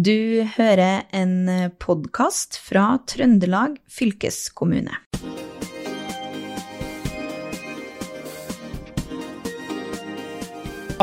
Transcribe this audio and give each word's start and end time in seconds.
Du 0.00 0.46
hører 0.56 1.02
en 1.12 1.50
podkast 1.82 2.54
fra 2.64 2.84
Trøndelag 3.10 3.74
fylkeskommune. 3.90 4.94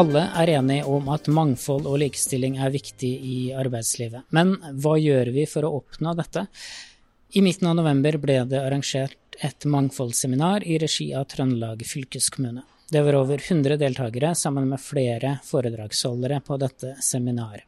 Alle 0.01 0.23
er 0.41 0.53
enige 0.55 0.87
om 0.89 1.11
at 1.13 1.29
mangfold 1.29 1.85
og 1.85 1.99
likestilling 2.01 2.57
er 2.57 2.73
viktig 2.73 3.11
i 3.11 3.37
arbeidslivet. 3.53 4.25
Men 4.33 4.55
hva 4.81 4.95
gjør 4.97 5.29
vi 5.35 5.45
for 5.51 5.67
å 5.67 5.75
oppnå 5.83 6.17
dette? 6.17 6.47
I 7.37 7.45
midten 7.45 7.69
av 7.69 7.77
november 7.77 8.17
ble 8.23 8.41
det 8.49 8.63
arrangert 8.63 9.41
et 9.45 9.69
mangfoldsseminar 9.77 10.65
i 10.65 10.81
regi 10.81 11.11
av 11.13 11.29
Trøndelag 11.35 11.85
fylkeskommune. 11.85 12.65
Det 12.89 13.05
var 13.05 13.21
over 13.21 13.45
100 13.45 13.77
deltakere 13.77 14.33
sammen 14.33 14.71
med 14.73 14.81
flere 14.81 15.37
foredragsholdere 15.45 16.41
på 16.49 16.63
dette 16.65 16.97
seminaret. 17.03 17.67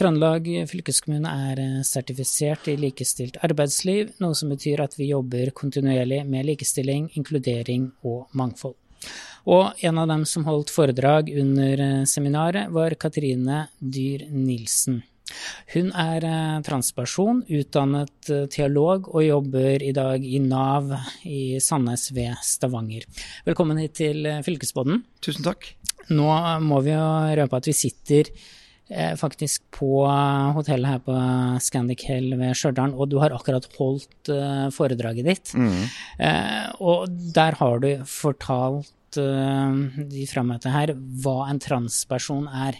Trøndelag 0.00 0.46
fylkeskommune 0.64 1.28
er 1.28 1.58
sertifisert 1.84 2.70
i 2.72 2.76
likestilt 2.80 3.34
arbeidsliv, 3.44 4.14
noe 4.24 4.32
som 4.38 4.48
betyr 4.48 4.80
at 4.80 4.94
vi 4.96 5.10
jobber 5.10 5.50
kontinuerlig 5.52 6.22
med 6.24 6.46
likestilling, 6.48 7.10
inkludering 7.20 7.90
og 8.08 8.30
mangfold. 8.32 8.78
Og 9.44 9.82
en 9.84 10.00
av 10.00 10.08
dem 10.08 10.22
som 10.24 10.46
holdt 10.48 10.72
foredrag 10.72 11.28
under 11.42 11.82
seminaret, 12.08 12.72
var 12.72 12.96
Katrine 12.96 13.66
Dyhr 13.76 14.24
Nilsen. 14.32 15.02
Hun 15.74 15.90
er 15.92 16.24
transperson, 16.64 17.42
utdannet 17.52 18.30
teolog 18.54 19.10
og 19.12 19.26
jobber 19.26 19.84
i 19.84 19.92
dag 19.96 20.24
i 20.24 20.40
Nav 20.40 20.94
i 21.28 21.60
Sandnes 21.60 22.06
ved 22.16 22.40
Stavanger. 22.40 23.04
Velkommen 23.44 23.82
hit 23.84 23.98
til 24.00 24.24
Fylkesbåten. 24.48 25.04
Tusen 25.20 25.44
takk. 25.44 25.68
Nå 26.08 26.30
må 26.64 26.80
vi 26.88 26.96
jo 26.96 27.04
røpe 27.42 27.60
at 27.60 27.68
vi 27.68 27.76
sitter 27.76 28.32
faktisk 29.20 29.62
på 29.74 30.04
hotellet 30.56 30.94
her 30.94 31.02
på 31.04 31.16
Scandic 31.62 32.02
Hell 32.08 32.34
ved 32.40 32.56
Stjørdal, 32.58 32.94
og 32.94 33.10
du 33.12 33.18
har 33.22 33.34
akkurat 33.36 33.68
holdt 33.78 34.30
foredraget 34.74 35.28
ditt. 35.28 35.52
Mm. 35.54 35.84
Og 36.82 37.06
der 37.36 37.58
har 37.60 37.84
du 37.84 37.90
fortalt 38.08 38.90
de 39.14 40.26
frammøtte 40.30 40.70
her 40.70 40.92
hva 40.94 41.48
en 41.50 41.60
transperson 41.62 42.46
er. 42.48 42.78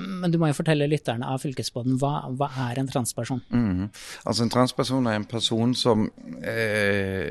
Men 0.00 0.32
du 0.32 0.38
må 0.40 0.50
jo 0.50 0.58
fortelle 0.58 0.88
lytterne 0.90 1.26
av 1.28 1.42
Fylkesbåten, 1.42 1.98
hva, 2.00 2.30
hva 2.38 2.50
er 2.70 2.80
en 2.80 2.88
transperson? 2.88 3.42
Mm. 3.50 3.90
Altså 4.24 4.44
En 4.44 4.52
transperson 4.52 5.06
er 5.06 5.20
en 5.20 5.28
person 5.28 5.74
som 5.74 6.08
eh, 6.42 7.30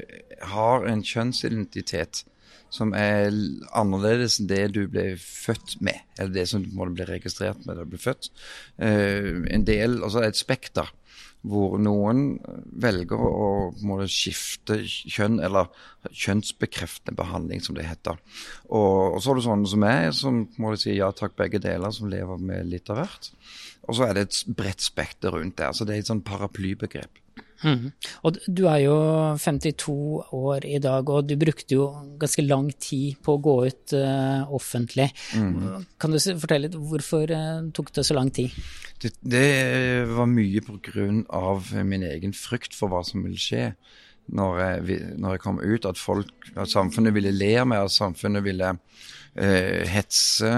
har 0.53 0.87
en 0.89 1.03
kjønnsidentitet 1.03 2.23
som 2.73 2.95
er 2.97 3.29
annerledes 3.77 4.39
enn 4.41 4.49
det 4.49 4.63
du 4.73 4.81
ble 4.89 5.13
født 5.21 5.77
med, 5.85 6.01
eller 6.17 6.33
det 6.33 6.47
som 6.49 6.63
du 6.63 6.71
må 6.73 6.89
bli 6.89 7.05
registrert 7.07 7.61
med 7.67 7.77
da 7.77 7.85
du 7.85 7.93
ble 7.93 8.01
født. 8.01 8.31
Eh, 8.81 9.31
en 9.53 9.65
del, 9.67 9.99
altså 10.01 10.25
et 10.25 10.39
spekter 10.39 10.89
hvor 11.43 11.75
noen 11.75 12.37
velger 12.79 13.19
å 13.19 13.47
måtte 13.83 14.07
skifte 14.11 14.77
kjønn, 14.87 15.41
eller 15.43 15.67
kjønnsbekreftende 16.07 17.17
behandling, 17.19 17.59
som 17.63 17.75
det 17.75 17.83
heter. 17.89 18.19
Og, 18.69 19.17
og 19.17 19.19
så 19.19 19.33
er 19.33 19.39
det 19.39 19.45
sånne 19.49 19.71
som 19.73 19.83
meg, 19.83 20.07
som 20.15 20.39
må 20.63 20.71
si 20.79 20.95
ja 20.95 21.11
takk 21.11 21.35
begge 21.39 21.59
deler, 21.63 21.91
som 21.91 22.07
lever 22.11 22.39
med 22.39 22.71
litt 22.71 22.87
av 22.93 23.01
hvert. 23.01 23.33
Og 23.83 23.97
så 23.97 24.07
er 24.07 24.15
det 24.15 24.29
et 24.29 24.55
bredt 24.55 24.85
spekter 24.85 25.35
rundt 25.35 25.59
det. 25.59 25.73
Så 25.75 25.83
det 25.83 25.97
er 25.97 26.05
et 26.05 26.13
sånn 26.13 26.23
paraplybegrep. 26.23 27.19
Mm. 27.63 27.91
Og 28.27 28.37
du 28.47 28.65
er 28.67 28.81
jo 28.83 28.95
52 29.39 29.93
år 30.35 30.67
i 30.67 30.79
dag, 30.83 31.09
og 31.09 31.27
du 31.27 31.35
brukte 31.39 31.77
jo 31.77 31.87
ganske 32.19 32.45
lang 32.45 32.69
tid 32.75 33.19
på 33.23 33.37
å 33.37 33.41
gå 33.43 33.55
ut 33.69 33.95
uh, 33.97 34.43
offentlig. 34.53 35.09
Mm. 35.39 35.85
Kan 36.01 36.13
du 36.13 36.19
fortelle 36.19 36.67
litt 36.67 36.77
hvorfor 36.77 37.31
uh, 37.31 37.63
tok 37.75 37.93
det 37.95 38.05
så 38.07 38.17
lang 38.17 38.31
tid? 38.35 38.53
Det, 39.01 39.13
det 39.23 39.47
var 40.11 40.29
mye 40.31 40.63
av 41.33 41.73
min 41.87 42.07
egen 42.07 42.35
frykt 42.35 42.75
for 42.77 42.91
hva 42.91 43.03
som 43.07 43.23
ville 43.25 43.39
skje 43.39 43.71
når 44.33 44.59
jeg, 44.61 44.99
når 45.19 45.35
jeg 45.35 45.43
kom 45.43 45.59
ut. 45.63 45.87
At, 45.87 45.99
folk, 45.99 46.31
at 46.55 46.71
samfunnet 46.71 47.15
ville 47.15 47.33
le 47.35 47.53
av 47.61 47.69
meg, 47.71 47.87
at 47.87 47.95
samfunnet 47.95 48.43
ville 48.45 48.73
uh, 48.75 49.79
hetse, 49.95 50.51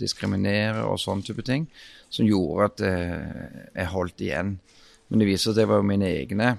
diskriminere 0.00 0.86
og 0.86 0.98
sånn 1.02 1.22
type 1.26 1.46
ting. 1.46 1.70
Som 2.10 2.24
gjorde 2.24 2.70
at 2.70 2.80
jeg 2.88 3.88
holdt 3.92 4.22
igjen. 4.24 4.54
Men 5.08 5.22
det 5.22 5.30
viser 5.30 5.52
at 5.52 5.60
det 5.60 5.68
var 5.68 5.80
jo 5.80 5.88
mine 5.88 6.08
egne 6.08 6.56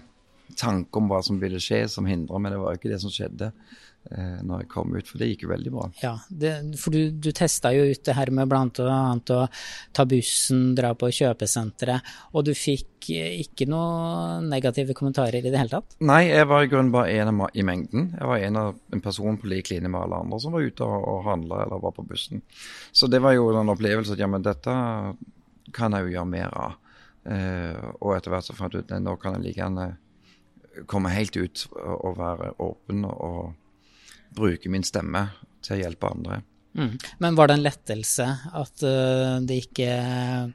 tanker 0.58 1.02
om 1.02 1.12
hva 1.12 1.22
som 1.26 1.40
ville 1.42 1.62
skje, 1.62 1.86
som 1.92 2.08
hindra 2.10 2.40
meg. 2.42 2.54
Det 2.54 2.64
var 2.64 2.74
jo 2.74 2.82
ikke 2.82 2.92
det 2.92 3.00
som 3.04 3.14
skjedde 3.14 3.50
eh, 3.52 4.40
når 4.46 4.64
jeg 4.64 4.70
kom 4.72 4.96
ut, 4.96 5.08
for 5.08 5.22
det 5.22 5.30
gikk 5.32 5.46
jo 5.46 5.52
veldig 5.52 5.74
bra. 5.74 5.86
Ja, 6.02 6.14
det, 6.30 6.54
for 6.82 6.96
du, 6.96 7.14
du 7.14 7.30
testa 7.36 7.72
jo 7.76 7.86
ut 7.90 8.04
det 8.06 8.16
her 8.18 8.32
med 8.36 8.50
blant 8.52 8.82
annet 8.84 9.34
å 9.36 9.44
ta 9.96 10.06
bussen, 10.10 10.74
dra 10.78 10.96
på 10.98 11.12
kjøpesenteret, 11.20 12.14
og 12.34 12.48
du 12.50 12.54
fikk 12.58 13.10
ikke 13.10 13.70
noen 13.70 14.50
negative 14.52 14.94
kommentarer 14.98 15.40
i 15.40 15.50
det 15.50 15.56
hele 15.56 15.72
tatt? 15.72 15.96
Nei, 16.06 16.26
jeg 16.28 16.50
var 16.50 16.66
i 16.66 16.72
grunnen 16.72 16.92
bare 16.94 17.16
en 17.16 17.46
i 17.54 17.66
mengden. 17.66 18.12
Jeg 18.18 18.32
var 18.34 18.44
en, 18.50 18.60
av, 18.60 18.84
en 18.94 19.06
person 19.06 19.40
på 19.40 19.50
lik 19.54 19.72
linje 19.72 19.90
med 19.90 20.02
alle 20.02 20.20
andre 20.26 20.42
som 20.44 20.56
var 20.56 20.66
ute 20.66 20.86
og, 20.86 21.08
og 21.14 21.26
handla 21.30 21.64
eller 21.66 21.86
var 21.86 21.96
på 21.96 22.06
bussen. 22.10 22.44
Så 22.92 23.08
det 23.12 23.22
var 23.24 23.38
jo 23.38 23.52
en 23.56 23.72
opplevelse 23.72 24.18
at 24.18 24.22
ja, 24.22 24.28
men 24.30 24.46
dette 24.46 24.76
kan 25.76 25.94
jeg 25.94 26.08
jo 26.08 26.16
gjøre 26.18 26.32
mer 26.34 26.54
av. 26.58 26.78
Uh, 27.28 27.92
og 28.00 28.16
etter 28.16 28.32
hvert 28.34 28.48
så 28.48 28.56
fant 28.58 28.74
jeg 28.74 28.86
ut 28.86 28.94
at 28.96 29.04
nå 29.04 29.16
kan 29.20 29.36
jeg 29.38 29.50
like 29.50 29.60
gjerne 29.60 29.90
komme 30.90 31.12
helt 31.12 31.36
ut 31.36 31.66
og, 31.76 32.14
være 32.18 32.54
åpen 32.64 33.04
og, 33.10 33.20
og 33.20 34.38
bruke 34.38 34.72
min 34.72 34.86
stemme 34.88 35.26
til 35.66 35.76
å 35.76 35.80
hjelpe 35.82 36.12
andre. 36.14 36.40
Mm. 36.78 36.94
Men 37.20 37.36
var 37.36 37.50
det 37.50 37.58
en 37.58 37.66
lettelse 37.66 38.26
at 38.62 38.84
uh, 38.86 39.40
det 39.44 39.64
ikke 39.66 39.94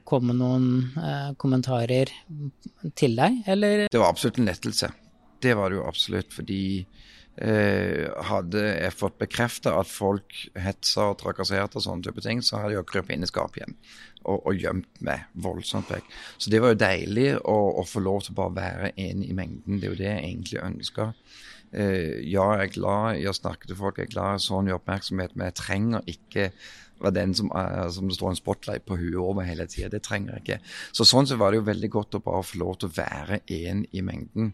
kom 0.07 0.31
noen 0.31 0.69
uh, 0.95 1.33
kommentarer 1.37 2.11
til 2.97 3.17
deg, 3.19 3.43
eller? 3.51 3.85
Det 3.91 4.01
var 4.01 4.13
absolutt 4.13 4.39
en 4.41 4.49
lettelse. 4.49 4.89
Det 5.43 5.53
var 5.59 5.69
det 5.69 5.77
jo 5.77 5.85
absolutt, 5.85 6.31
fordi 6.33 6.61
hadde 7.35 8.61
jeg 8.63 8.95
fått 8.95 9.17
bekrefta 9.19 9.73
at 9.75 9.89
folk 9.91 10.37
hetsa 10.55 11.09
og 11.11 11.17
trakasserte 11.19 11.81
og 11.81 11.83
sånne 11.83 12.07
type 12.07 12.23
ting, 12.23 12.39
så 12.39 12.61
hadde 12.61 12.77
jeg 12.77 12.87
krøpet 12.87 13.17
inn 13.17 13.27
i 13.27 13.27
skapet 13.27 13.59
igjen 13.59 13.75
og, 14.25 14.39
og 14.39 14.59
gjemt 14.59 15.01
meg 15.05 15.25
voldsomt 15.43 15.91
vekk. 15.91 16.07
Så 16.37 16.53
det 16.53 16.61
var 16.63 16.73
jo 16.73 16.81
deilig 16.81 17.27
å, 17.41 17.57
å, 17.81 17.83
få 17.87 18.03
lov 18.03 18.23
til 18.25 18.35
å 18.35 18.39
bare 18.39 18.55
være 18.55 18.93
en 19.07 19.25
i 19.25 19.33
mengden. 19.35 19.79
Det 19.81 19.89
er 19.89 19.93
jo 19.93 19.99
det 19.99 20.09
jeg 20.09 20.23
egentlig 20.29 20.61
ønsker. 20.63 21.13
Eh, 21.75 22.23
ja, 22.23 22.47
jeg 22.55 22.69
er 22.69 22.73
glad 22.77 23.19
i 23.19 23.27
å 23.27 23.35
snakke 23.35 23.67
til 23.67 23.77
folk, 23.79 23.99
jeg 23.99 24.07
er 24.07 24.15
glad 24.15 24.39
i 24.39 24.43
sånn 24.45 24.69
i 24.69 24.75
oppmerksomhet, 24.75 25.35
men 25.35 25.49
jeg 25.49 25.59
trenger 25.59 26.05
ikke 26.07 26.49
være 27.01 27.15
den 27.17 27.33
som, 27.35 27.49
er, 27.55 27.89
som 27.91 28.07
det 28.07 28.15
står 28.15 28.31
en 28.31 28.39
spotlight 28.39 28.85
på 28.87 28.97
huet 28.99 29.17
over 29.19 29.47
hele 29.47 29.65
tida. 29.67 29.89
Det 29.91 30.03
trenger 30.05 30.37
jeg 30.37 30.45
ikke. 30.45 30.59
Så 30.95 31.07
sånn 31.07 31.27
så 31.27 31.37
var 31.39 31.51
det 31.51 31.59
jo 31.59 31.67
veldig 31.67 31.89
godt 31.91 32.15
å 32.15 32.23
bare 32.23 32.45
få 32.47 32.61
lov 32.61 32.77
til 32.79 32.91
å 32.91 32.95
være 32.95 33.41
en 33.57 33.83
i 33.91 34.03
mengden. 34.05 34.53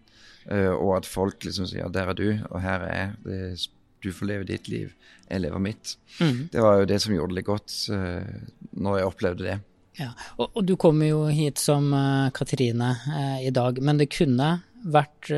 Uh, 0.49 0.73
og 0.73 0.95
at 0.97 1.05
folk 1.05 1.45
liksom 1.45 1.67
sier 1.69 1.89
'der 1.93 2.09
er 2.09 2.17
du, 2.17 2.29
og 2.49 2.61
her 2.63 2.87
er 2.87 2.95
jeg'. 2.97 3.17
Det, 3.27 3.69
du 4.01 4.09
får 4.09 4.25
leve 4.25 4.45
ditt 4.49 4.67
liv, 4.67 4.93
jeg 5.29 5.41
lever 5.43 5.61
mitt. 5.61 5.97
Mm. 6.17 6.49
Det 6.49 6.61
var 6.65 6.79
jo 6.79 6.87
det 6.89 6.97
som 7.03 7.13
gjorde 7.13 7.35
det 7.37 7.45
godt 7.45 7.75
uh, 7.93 8.25
når 8.73 8.97
jeg 8.97 9.11
opplevde 9.11 9.45
det. 9.45 9.59
Ja, 9.99 10.09
og, 10.39 10.55
og, 10.55 10.65
du 10.65 10.73
kommer 10.79 11.05
jo 11.05 11.27
hit 11.27 11.59
som 11.61 11.91
uh, 11.93 12.31
Katrine 12.33 12.95
uh, 13.05 13.37
i 13.45 13.51
dag, 13.53 13.77
men 13.77 14.01
det 14.01 14.09
kunne 14.09 14.63
vært 14.81 15.29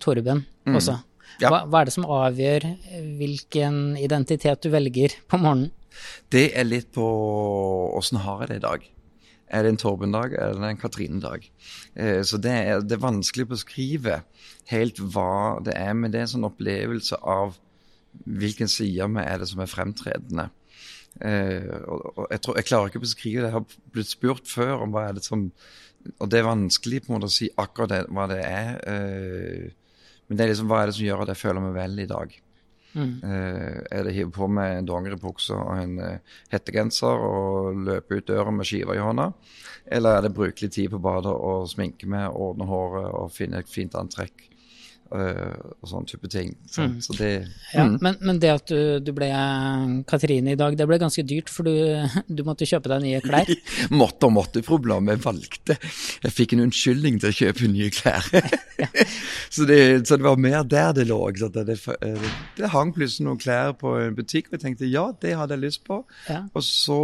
Torben 0.00 0.46
mm. 0.64 0.72
også. 0.78 0.96
Ja. 1.42 1.50
Hva, 1.50 1.64
hva, 1.68 1.80
er 1.80 1.88
det 1.88 1.94
som 1.96 2.08
avgjør 2.08 2.66
hvilken 3.18 3.80
identitet 4.00 4.62
du 4.64 4.70
velger 4.72 5.16
på 5.28 5.40
morgenen? 5.42 5.72
Det 6.32 6.50
er 6.56 6.66
litt 6.68 6.90
på 6.92 7.06
åssen 7.96 8.20
har 8.24 8.44
jeg 8.44 8.50
det 8.50 8.60
i 8.60 8.66
dag. 8.66 8.86
Er 9.46 9.62
det 9.62 9.70
en 9.72 9.78
Torben-dag 9.80 10.34
eller 10.34 10.66
en 10.68 10.80
Katrine-dag? 10.80 11.44
Eh, 11.94 12.22
så 12.26 12.38
det 12.42 12.52
er, 12.52 12.82
det 12.82 12.96
er, 12.96 13.04
vanskelig 13.04 13.46
å 13.46 13.52
beskrive 13.54 14.20
helt 14.72 14.98
hva 14.98 15.62
det 15.64 15.76
er, 15.78 15.94
men 15.94 16.10
det 16.10 16.20
er 16.20 16.26
en 16.26 16.34
sånn 16.34 16.48
opplevelse 16.48 17.20
av 17.22 17.54
hvilken 18.24 18.70
side 18.70 19.06
meg 19.12 19.28
er 19.28 19.42
det 19.42 19.50
som 19.52 19.62
er 19.62 19.70
fremtredende. 19.70 20.48
Eh, 21.22 21.70
og 21.86 22.26
jeg, 22.28 22.42
tror, 22.44 22.58
jeg, 22.58 22.68
klarer 22.68 22.90
ikke 22.90 23.00
å 23.00 23.06
beskrive 23.06 23.44
det. 23.44 23.50
Jeg 23.52 23.58
har 23.58 23.92
blitt 23.94 24.12
spurt 24.12 24.50
før 24.50 24.82
om 24.84 24.94
hva 24.94 25.08
er 25.08 25.16
det 25.16 25.24
som 25.24 25.50
Og 26.20 26.28
det 26.30 26.38
er 26.38 26.44
vanskelig 26.46 27.00
på 27.02 27.10
en 27.10 27.16
måte 27.16 27.26
å 27.26 27.34
si 27.34 27.48
akkurat 27.58 27.90
det, 27.90 28.02
hva 28.14 28.26
det 28.30 28.42
er. 28.44 28.68
Eh, 28.92 29.85
men 30.26 30.38
det 30.38 30.44
er 30.44 30.52
liksom 30.52 30.70
hva 30.70 30.82
er 30.82 30.90
det 30.90 30.96
som 30.98 31.06
gjør 31.06 31.24
at 31.24 31.32
jeg 31.32 31.42
føler 31.42 31.64
meg 31.64 31.76
vel 31.76 32.02
i 32.02 32.10
dag. 32.10 32.34
Mm. 32.96 33.12
Eh, 33.28 33.78
er 33.92 34.06
det 34.06 34.14
hive 34.16 34.32
på 34.32 34.48
meg 34.48 34.78
en 34.78 34.88
dongeribukse 34.88 35.56
og 35.56 35.72
en 35.76 35.98
eh, 36.00 36.36
hettegenser 36.54 37.24
og 37.28 37.82
løpe 37.86 38.18
ut 38.18 38.28
døra 38.30 38.54
med 38.54 38.68
skiva 38.68 38.96
i 38.96 39.02
hånda? 39.04 39.30
Eller 39.92 40.16
er 40.16 40.26
det 40.26 40.34
bruke 40.36 40.64
litt 40.64 40.74
tid 40.78 40.90
på 40.94 41.02
badet 41.04 41.34
og 41.34 41.68
sminke 41.70 42.08
meg, 42.10 42.32
ordne 42.32 42.68
håret 42.70 43.10
og 43.12 43.34
finne 43.34 43.60
et 43.60 43.70
fint 43.70 43.94
antrekk 43.98 44.48
og 45.10 45.86
sånn 45.90 46.06
type 46.08 46.28
ting. 46.32 46.54
Så, 46.66 46.86
Mm. 46.86 47.00
så 47.02 47.14
det 47.16 47.30
Ja, 47.72 47.84
mm. 47.86 47.98
men, 48.02 48.16
men 48.20 48.38
det 48.42 48.50
at 48.52 48.66
du, 48.68 49.00
du 49.00 49.12
ble 49.16 49.28
eh, 49.30 50.02
Katrine 50.06 50.52
i 50.52 50.58
dag, 50.58 50.76
det 50.76 50.86
ble 50.86 50.98
ganske 50.98 51.22
dyrt, 51.26 51.48
for 51.50 51.66
du, 51.66 51.72
du 52.28 52.42
måtte 52.46 52.66
kjøpe 52.68 52.90
deg 52.92 53.02
nye 53.02 53.20
klær. 53.24 53.48
Måtte 53.90 54.28
og 54.28 54.34
måtte 54.36 54.62
problemet 54.66 55.16
jeg 55.16 55.22
valgte. 55.24 55.76
Jeg 56.24 56.34
fikk 56.34 56.54
en 56.54 56.64
unnskyldning 56.66 57.18
til 57.22 57.30
å 57.30 57.36
kjøpe 57.36 57.70
nye 57.70 57.90
klær. 57.94 58.26
så, 59.54 59.66
det, 59.68 59.78
så 60.08 60.18
det 60.18 60.26
var 60.26 60.40
mer 60.40 60.66
der 60.68 60.92
det 60.96 61.06
lå. 61.08 61.18
det, 61.32 61.78
det 62.58 62.72
hang 62.74 62.92
plutselig 62.96 63.26
noen 63.26 63.40
klær 63.40 63.74
på 63.78 63.94
en 64.00 64.16
butikk, 64.16 64.50
og 64.50 64.58
jeg 64.58 64.64
tenkte 64.66 64.90
ja, 64.90 65.08
det 65.22 65.36
hadde 65.38 65.56
jeg 65.56 65.64
lyst 65.64 65.84
på. 65.86 66.02
Ja. 66.28 66.42
Og 66.52 66.64
så 66.66 66.98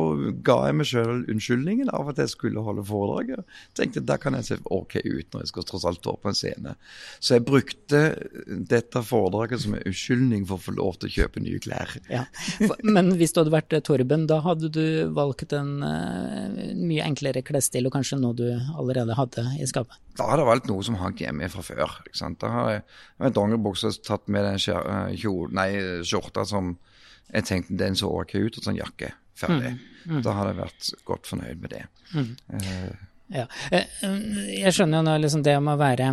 ga 0.45 0.59
jeg 0.69 0.79
meg 0.81 0.91
sjøl 0.91 1.25
unnskyldningen 1.33 1.93
av 1.95 2.13
at 2.13 2.23
jeg 2.23 2.35
skulle 2.35 2.65
holde 2.67 2.85
foredraget. 2.87 3.47
Tenkte 3.79 4.05
da 4.05 4.19
kan 4.21 4.37
jeg 4.39 4.49
se 4.49 4.61
OK 4.69 4.99
ut 5.01 5.33
når 5.33 5.45
jeg 5.45 5.53
skal 5.53 5.69
tross 5.69 5.87
alt 5.89 6.03
stå 6.03 6.17
på 6.19 6.31
en 6.33 6.39
scene. 6.39 6.75
Så 7.23 7.37
jeg 7.37 7.47
brukte 7.47 7.92
dette 8.73 9.03
foredraget 9.07 9.61
som 9.63 9.75
en 9.77 9.83
unnskyldning 9.89 10.47
for 10.49 10.59
å 10.61 10.65
få 10.67 10.75
lov 10.77 10.97
til 11.03 11.09
å 11.11 11.13
kjøpe 11.17 11.43
nye 11.45 11.61
klær. 11.63 11.93
Ja. 12.11 12.25
Men 12.83 13.13
hvis 13.21 13.35
du 13.35 13.41
hadde 13.43 13.53
vært 13.55 13.77
eh, 13.77 13.83
Torben, 13.85 14.27
da 14.31 14.41
hadde 14.45 14.71
du 14.75 14.83
valgt 15.17 15.53
en 15.57 15.73
eh, 15.87 16.73
mye 16.79 17.05
enklere 17.07 17.43
klesstil, 17.47 17.87
og 17.91 17.95
kanskje 17.97 18.19
noe 18.23 18.37
du 18.39 18.47
allerede 18.77 19.17
hadde 19.19 19.45
i 19.61 19.69
skapet. 19.71 19.99
Da 20.19 20.27
hadde 20.31 20.45
jeg 20.45 20.51
valgt 20.53 20.71
noe 20.73 20.87
som 20.87 20.99
hang 21.01 21.17
hjemme 21.21 21.49
fra 21.53 21.63
før. 21.67 21.95
Da 22.43 22.53
har 22.57 22.73
jeg 22.77 22.83
en 23.29 23.37
dongeribukse 23.39 23.95
tatt 24.07 24.27
med 24.33 24.45
den 24.49 24.59
eh, 24.59 25.15
kjol- 25.23 25.53
nei, 25.57 25.71
skjorta 26.07 26.45
som 26.49 26.75
jeg 27.33 27.47
tenkte 27.49 27.79
den 27.81 27.95
så 27.97 28.11
ok 28.21 28.35
ut, 28.43 28.59
og 28.61 28.67
sånn 28.67 28.77
jakke. 28.81 29.13
Ferdig. 29.39 29.77
Da 30.23 30.35
hadde 30.37 30.51
jeg 30.53 30.59
vært 30.61 30.91
godt 31.09 31.31
fornøyd 31.31 31.63
med 31.65 31.75
det. 31.79 31.87
Eh, 32.19 32.93
Ja. 33.33 33.47
Eh, 33.73 33.87
Jeg 34.61 34.75
skjønner 34.77 34.99
jo 35.01 35.05
nå 35.07 35.13
liksom 35.23 35.41
det 35.47 35.55
om 35.57 35.71
å 35.73 35.77
være 35.81 36.11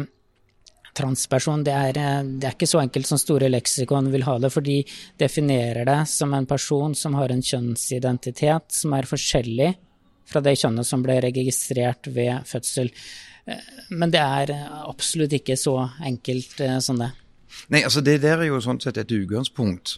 transperson, 0.97 1.63
det 1.63 1.73
er, 1.73 1.97
eh, 1.99 2.23
det 2.23 2.47
er 2.47 2.55
ikke 2.55 2.69
så 2.69 2.81
enkelt 2.81 3.07
som 3.07 3.21
store 3.21 3.49
leksikon 3.49 4.11
vil 4.13 4.25
ha 4.27 4.37
det, 4.39 4.51
for 4.53 4.65
de 4.65 4.83
definerer 5.19 5.85
det 5.85 6.07
som 6.07 6.33
en 6.33 6.47
person 6.49 6.95
som 6.95 7.13
har 7.19 7.29
en 7.33 7.41
kjønnsidentitet 7.41 8.71
som 8.81 8.93
er 8.93 9.09
forskjellig 9.09 9.71
fra 10.29 10.41
det 10.45 10.57
kjønnet 10.61 10.85
som 10.85 11.03
ble 11.03 11.19
registrert 11.25 12.07
ved 12.07 12.45
fødsel. 12.45 12.91
Eh, 13.45 13.73
Men 13.89 14.11
det 14.11 14.21
er 14.21 14.53
absolutt 14.85 15.33
ikke 15.33 15.57
så 15.57 15.89
enkelt 16.05 16.59
eh, 16.61 16.79
som 16.79 16.99
det. 17.01 17.11
Nei, 17.69 17.81
altså 17.83 18.01
det 18.05 18.21
der 18.21 18.43
er 18.43 18.51
jo 18.51 18.61
sånn 18.61 18.81
sett 18.81 18.97
et 19.01 19.11
utgangspunkt. 19.11 19.97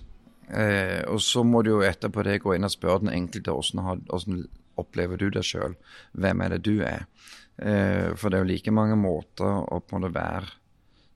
Eh, 0.51 1.03
og 1.07 1.21
så 1.23 1.43
må 1.47 1.61
du 1.63 1.73
jo 1.75 1.83
etterpå 1.85 2.23
det 2.27 2.41
gå 2.43 2.55
inn 2.55 2.67
og 2.67 2.73
spørre 2.73 3.05
den 3.05 3.13
enkelte 3.13 3.53
hvordan, 3.55 4.03
hvordan 4.07 4.41
opplever 4.81 5.19
du 5.19 5.29
deg 5.31 5.45
sjøl. 5.47 5.75
Hvem 6.17 6.43
er 6.43 6.55
det 6.55 6.63
du 6.67 6.81
er? 6.83 7.05
Eh, 7.61 8.11
for 8.17 8.29
det 8.29 8.39
er 8.39 8.43
jo 8.43 8.51
like 8.51 8.73
mange 8.75 8.97
måter 8.99 9.47
å 9.47 9.79
på 9.79 9.95
en 9.95 10.01
måte 10.01 10.15
være 10.15 10.57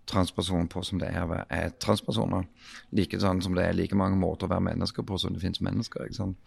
transperson 0.07 0.67
på 0.67 0.83
som 0.83 0.99
det 0.99 1.09
er 1.09 1.45
er 1.49 1.73
transpersoner. 1.79 2.45
Like 2.91 3.19
sånn 3.19 3.41
som 3.41 3.55
det 3.55 3.65
er 3.65 3.73
like 3.73 3.95
mange 3.95 4.17
måter 4.17 4.47
å 4.47 4.53
være 4.53 4.67
mennesker 4.69 5.03
på 5.03 5.17
som 5.17 5.33
det 5.33 5.41
finnes 5.41 5.61
mennesker. 5.61 6.05
ikke 6.05 6.15
sant? 6.15 6.37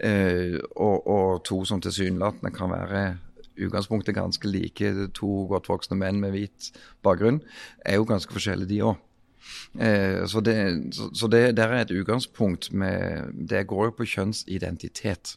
Eh, 0.00 0.58
og, 0.76 1.06
og 1.06 1.44
to 1.44 1.64
som 1.64 1.80
tilsynelatende 1.80 2.50
kan 2.54 2.70
være 2.70 3.18
utgangspunktet 3.58 4.14
ganske 4.14 4.48
like, 4.48 4.92
to 5.14 5.46
godt 5.50 5.68
voksne 5.68 5.98
menn 5.98 6.20
med 6.20 6.34
hvit 6.34 6.70
bakgrunn, 7.02 7.40
er 7.84 7.98
jo 7.98 8.06
ganske 8.06 8.32
forskjellige, 8.32 8.68
de 8.68 8.82
òg. 8.82 8.96
Eh, 9.80 10.26
så 10.26 10.40
det, 10.44 10.56
så, 10.94 11.10
så 11.14 11.28
det 11.30 11.56
der 11.56 11.72
er 11.72 11.86
et 11.86 11.94
utgangspunkt 11.94 12.72
med 12.72 13.32
Det 13.48 13.66
går 13.66 13.84
jo 13.84 13.96
på 13.96 14.04
kjønnsidentitet. 14.04 15.36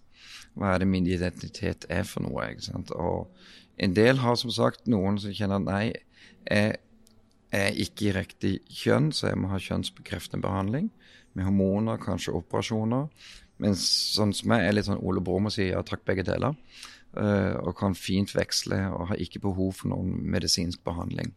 Hva 0.54 0.74
er 0.74 0.81
det 0.81 0.88
min 0.88 1.07
identitet 1.07 1.86
er 1.90 2.04
for 2.04 2.25
noe? 2.25 2.50
ikke 2.52 2.68
sant? 2.68 2.92
Og 2.92 3.30
en 3.78 3.96
del 3.96 4.19
har 4.22 4.36
som 4.36 4.52
sagt 4.52 4.88
noen 4.92 5.19
som 5.22 5.34
kjenner 5.34 5.62
at 5.62 5.68
nei, 5.68 5.86
jeg 6.50 6.75
er 7.51 7.77
ikke 7.83 8.07
i 8.09 8.15
riktig 8.15 8.53
kjønn, 8.81 9.12
så 9.15 9.27
jeg 9.31 9.38
må 9.42 9.50
ha 9.51 9.59
kjønnsbekreftende 9.59 10.44
behandling 10.45 10.89
med 11.33 11.45
hormoner, 11.48 12.00
kanskje 12.01 12.33
operasjoner. 12.36 13.07
Men 13.62 13.75
sånn 13.77 14.33
som 14.33 14.51
jeg 14.56 14.68
er 14.68 14.74
litt 14.74 14.88
sånn 14.88 15.01
Ole 15.06 15.21
Brumm 15.21 15.45
og 15.50 15.53
sier 15.53 15.75
ja 15.75 15.81
takk, 15.86 16.03
begge 16.07 16.24
deler. 16.27 16.56
eh, 17.18 17.56
og 17.59 17.75
kan 17.77 17.94
fint 17.95 18.31
veksle 18.36 18.77
og 18.95 19.07
har 19.12 19.19
ikke 19.19 19.42
behov 19.44 19.74
for 19.81 19.92
noen 19.92 20.13
medisinsk 20.31 20.80
behandling. 20.88 21.33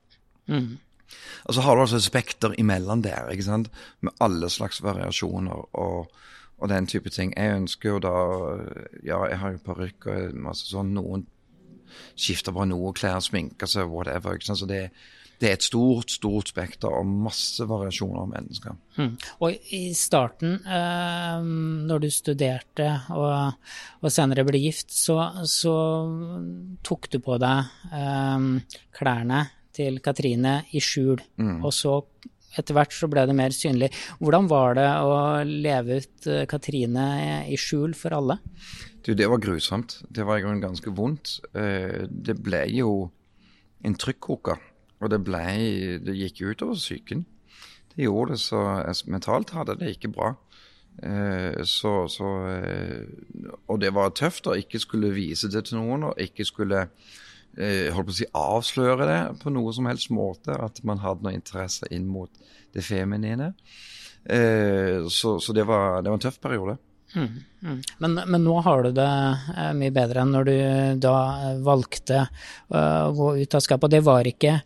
Og 1.46 1.54
så 1.54 1.60
har 1.60 1.74
du 1.76 1.82
altså 1.82 1.96
et 1.96 2.06
spekter 2.06 2.54
imellom 2.58 3.02
der, 3.02 3.28
ikke 3.30 3.42
sant? 3.46 3.68
med 4.00 4.12
alle 4.20 4.48
slags 4.50 4.80
variasjoner 4.82 5.66
og, 5.74 6.08
og 6.58 6.68
den 6.70 6.86
type 6.86 7.10
ting. 7.10 7.32
Jeg 7.36 7.56
ønsker 7.60 7.88
jo 7.90 7.98
da 7.98 8.14
Ja, 9.04 9.20
jeg 9.28 9.38
har 9.38 9.52
jo 9.52 9.58
parykk 9.66 10.06
og 10.06 10.34
masse 10.46 10.66
sånn. 10.70 10.94
Noen 10.94 11.26
skifter 12.16 12.52
bare 12.52 12.66
noe, 12.70 12.92
klær, 12.96 13.20
sminker 13.22 13.66
seg, 13.70 13.90
whatever. 13.90 14.34
ikke 14.34 14.46
sant? 14.48 14.58
Så 14.62 14.66
det, 14.70 14.90
det 15.40 15.48
er 15.48 15.56
et 15.56 15.66
stort, 15.66 16.12
stort 16.14 16.50
spekter 16.52 16.94
og 16.94 17.08
masse 17.26 17.64
variasjoner 17.68 18.20
av 18.22 18.30
mennesker. 18.30 18.76
Mm. 18.98 19.10
Og 19.44 19.72
i 19.74 19.82
starten, 19.98 20.56
eh, 20.62 21.48
når 21.90 22.04
du 22.04 22.08
studerte 22.14 22.88
og, 23.14 23.58
og 24.00 24.14
senere 24.14 24.46
ble 24.46 24.62
gift, 24.62 24.94
så, 24.94 25.18
så 25.50 25.74
tok 26.86 27.10
du 27.12 27.18
på 27.24 27.38
deg 27.42 27.90
eh, 27.92 28.78
klærne 28.94 29.44
til 29.74 29.98
Katrine 30.04 30.60
i 30.70 30.82
skjul. 30.82 31.18
Og 31.64 31.72
så 31.74 31.98
etter 32.54 32.76
hvert 32.76 32.94
så 32.94 33.08
ble 33.10 33.24
det 33.26 33.36
mer 33.36 33.54
synlig. 33.54 33.90
Hvordan 34.20 34.48
var 34.50 34.76
det 34.78 34.88
å 35.02 35.14
leve 35.48 36.00
ut 36.02 36.28
eh, 36.30 36.44
Katrine 36.50 37.06
i 37.50 37.58
skjul 37.58 37.96
for 37.98 38.14
alle? 38.14 38.38
Du, 39.04 39.12
det 39.18 39.26
var 39.28 39.42
grusomt. 39.42 39.98
Det 40.08 40.24
var 40.24 40.38
i 40.38 40.44
grunnen 40.44 40.62
ganske 40.62 40.94
vondt. 40.94 41.40
Eh, 41.58 42.06
Det 42.08 42.38
ble 42.40 42.62
jo 42.72 42.94
en 43.84 43.98
trykkoker. 44.00 44.62
Og 45.04 45.12
det 45.12 45.20
ble 45.26 45.44
Det 46.04 46.14
gikk 46.16 46.40
jo 46.42 46.54
utover 46.54 46.80
psyken. 46.80 47.24
Det 47.94 48.06
gjorde 48.08 48.34
det, 48.34 48.40
så 48.42 48.60
mentalt 49.06 49.52
hadde 49.54 49.76
det 49.78 49.92
ikke 49.94 50.10
bra. 50.14 50.32
Eh, 51.02 51.60
Så, 51.66 52.08
så 52.10 52.30
eh, 52.50 53.04
Og 53.68 53.80
det 53.82 53.92
var 53.94 54.10
tøft 54.16 54.46
å 54.50 54.56
ikke 54.58 54.80
skulle 54.82 55.12
vise 55.14 55.50
det 55.52 55.66
til 55.68 55.78
noen, 55.78 56.08
og 56.10 56.18
ikke 56.18 56.46
skulle 56.46 56.88
eh, 57.56 57.92
holdt 57.94 58.08
på 58.08 58.14
å 58.14 58.18
si 58.18 58.26
avsløre 58.34 59.06
det 59.10 59.20
på 59.42 59.52
noe 59.54 59.72
som 59.76 59.86
helst 59.90 60.10
måte. 60.10 60.56
At 60.56 60.82
man 60.84 60.98
hadde 61.04 61.22
noe 61.26 61.36
interesse 61.36 61.86
inn 61.94 62.08
mot 62.10 62.30
det 62.74 62.82
feminine. 62.82 63.52
Eh, 64.24 65.04
Så, 65.10 65.38
så 65.38 65.52
det, 65.54 65.66
var, 65.68 66.02
det 66.02 66.10
var 66.10 66.18
en 66.18 66.26
tøff 66.26 66.40
periode. 66.42 66.78
Mm. 67.14 67.82
Men, 68.02 68.14
men 68.26 68.42
nå 68.42 68.56
har 68.66 68.82
du 68.82 68.90
det 68.96 69.06
eh, 69.54 69.70
mye 69.78 69.94
bedre 69.94 70.24
enn 70.24 70.32
når 70.34 70.48
du 70.48 70.56
da 71.04 71.14
eh, 71.52 71.60
valgte 71.62 72.24
å 72.74 73.12
gå 73.14 73.28
ut 73.38 73.54
av 73.54 73.62
skapet. 73.62 73.86
Og 73.86 73.92
det 73.92 74.02
var 74.02 74.26
ikke 74.26 74.56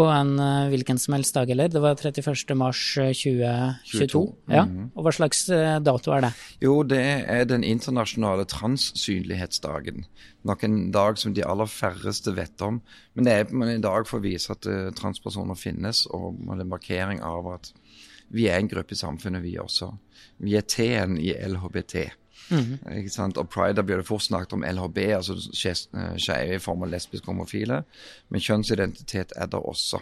på 0.00 0.06
en 0.08 0.32
eh, 0.40 0.68
hvilken 0.72 0.98
som 1.00 1.14
helst 1.16 1.36
dag 1.36 1.50
eller? 1.52 1.68
det 1.68 1.82
var 1.82 1.98
31. 1.98 2.54
mars 2.56 2.80
eh, 2.98 3.12
2022. 3.12 3.90
22. 3.92 4.22
Ja. 4.54 4.64
Og 4.94 5.04
hva 5.04 5.12
slags 5.14 5.42
eh, 5.52 5.76
dato 5.84 6.14
er 6.16 6.24
det? 6.26 6.32
Jo, 6.64 6.78
det 6.88 7.02
er 7.28 7.44
den 7.48 7.66
internasjonale 7.66 8.46
transsynlighetsdagen. 8.48 10.06
Nok 10.48 10.64
en 10.64 10.78
dag 10.94 11.20
som 11.20 11.34
de 11.36 11.44
aller 11.44 11.68
færreste 11.68 12.32
vet 12.36 12.64
om. 12.64 12.80
Men 13.14 13.28
det 13.28 13.34
er 13.36 13.52
en 13.52 13.84
dag 13.84 14.08
for 14.08 14.20
å 14.20 14.24
vise 14.24 14.54
at 14.54 14.68
transpersoner 14.96 15.58
finnes, 15.58 16.06
og 16.08 16.38
med 16.40 16.64
en 16.64 16.72
markering 16.72 17.20
av 17.26 17.50
at 17.58 17.72
vi 18.32 18.46
er 18.48 18.60
en 18.60 18.70
gruppe 18.70 18.94
i 18.94 18.98
samfunnet, 18.98 19.42
vi 19.42 19.58
også. 19.60 19.90
Vi 20.40 20.54
er 20.56 20.64
T-en 20.64 21.18
i 21.20 21.34
LHBT. 21.34 22.06
Sant? 23.12 23.38
Og 23.40 23.50
pride, 23.50 23.76
da 23.78 23.84
blir 23.86 24.00
det 24.00 24.08
fort 24.08 24.24
snakket 24.26 24.56
om 24.56 24.64
LHB, 24.66 24.98
altså 25.16 25.36
eh, 25.36 26.16
skeive 26.20 26.56
i 26.56 26.62
form 26.62 26.86
av 26.86 26.92
lesbiske 26.94 27.30
homofile. 27.30 27.82
Men 28.28 28.44
kjønnsidentitet 28.44 29.36
er 29.36 29.50
det 29.50 29.60
også, 29.60 30.00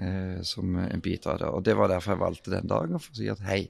eh, 0.00 0.40
som 0.46 0.78
en 0.82 1.04
bit 1.04 1.28
av 1.30 1.38
det. 1.42 1.52
Og 1.52 1.64
det 1.66 1.76
var 1.78 1.92
derfor 1.92 2.16
jeg 2.16 2.24
valgte 2.24 2.54
den 2.56 2.70
dagen, 2.70 2.98
for 2.98 3.14
å 3.14 3.20
si 3.20 3.30
at 3.32 3.44
hei, 3.46 3.62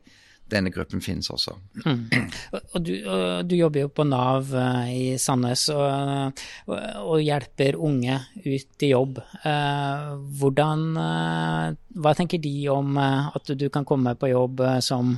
denne 0.50 0.70
gruppen 0.72 1.02
finnes 1.04 1.28
også. 1.32 1.54
Og, 1.84 2.60
og, 2.60 2.78
du, 2.84 2.92
og 3.04 3.48
du 3.48 3.54
jobber 3.58 3.84
jo 3.84 3.90
på 3.92 4.06
Nav 4.08 4.52
eh, 4.56 4.90
i 4.92 5.04
Sandnes 5.20 5.66
og, 5.74 6.40
og, 6.68 7.16
hjelper 7.22 7.76
unge 7.76 8.18
ut 8.44 8.86
i 8.86 8.92
jobb. 8.92 9.20
Eh, 9.42 10.06
hvordan 10.40 10.86
eh, 11.02 11.76
Hva 11.98 12.14
tenker 12.14 12.40
de 12.40 12.54
om 12.72 12.98
at 13.00 13.52
du 13.58 13.66
kan 13.74 13.86
komme 13.88 14.14
på 14.14 14.30
jobb 14.30 14.60
som 14.84 15.16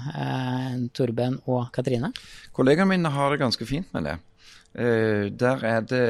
Torben 0.96 1.36
og 1.50 1.68
Katrine? 1.74 2.08
Kollegaene 2.56 2.94
mine 2.94 3.12
har 3.12 3.34
det 3.34 3.42
ganske 3.42 3.66
fint 3.68 3.90
med 3.92 4.08
det. 4.08 4.16
Der 4.70 5.64
er 5.66 5.82
det 5.82 6.04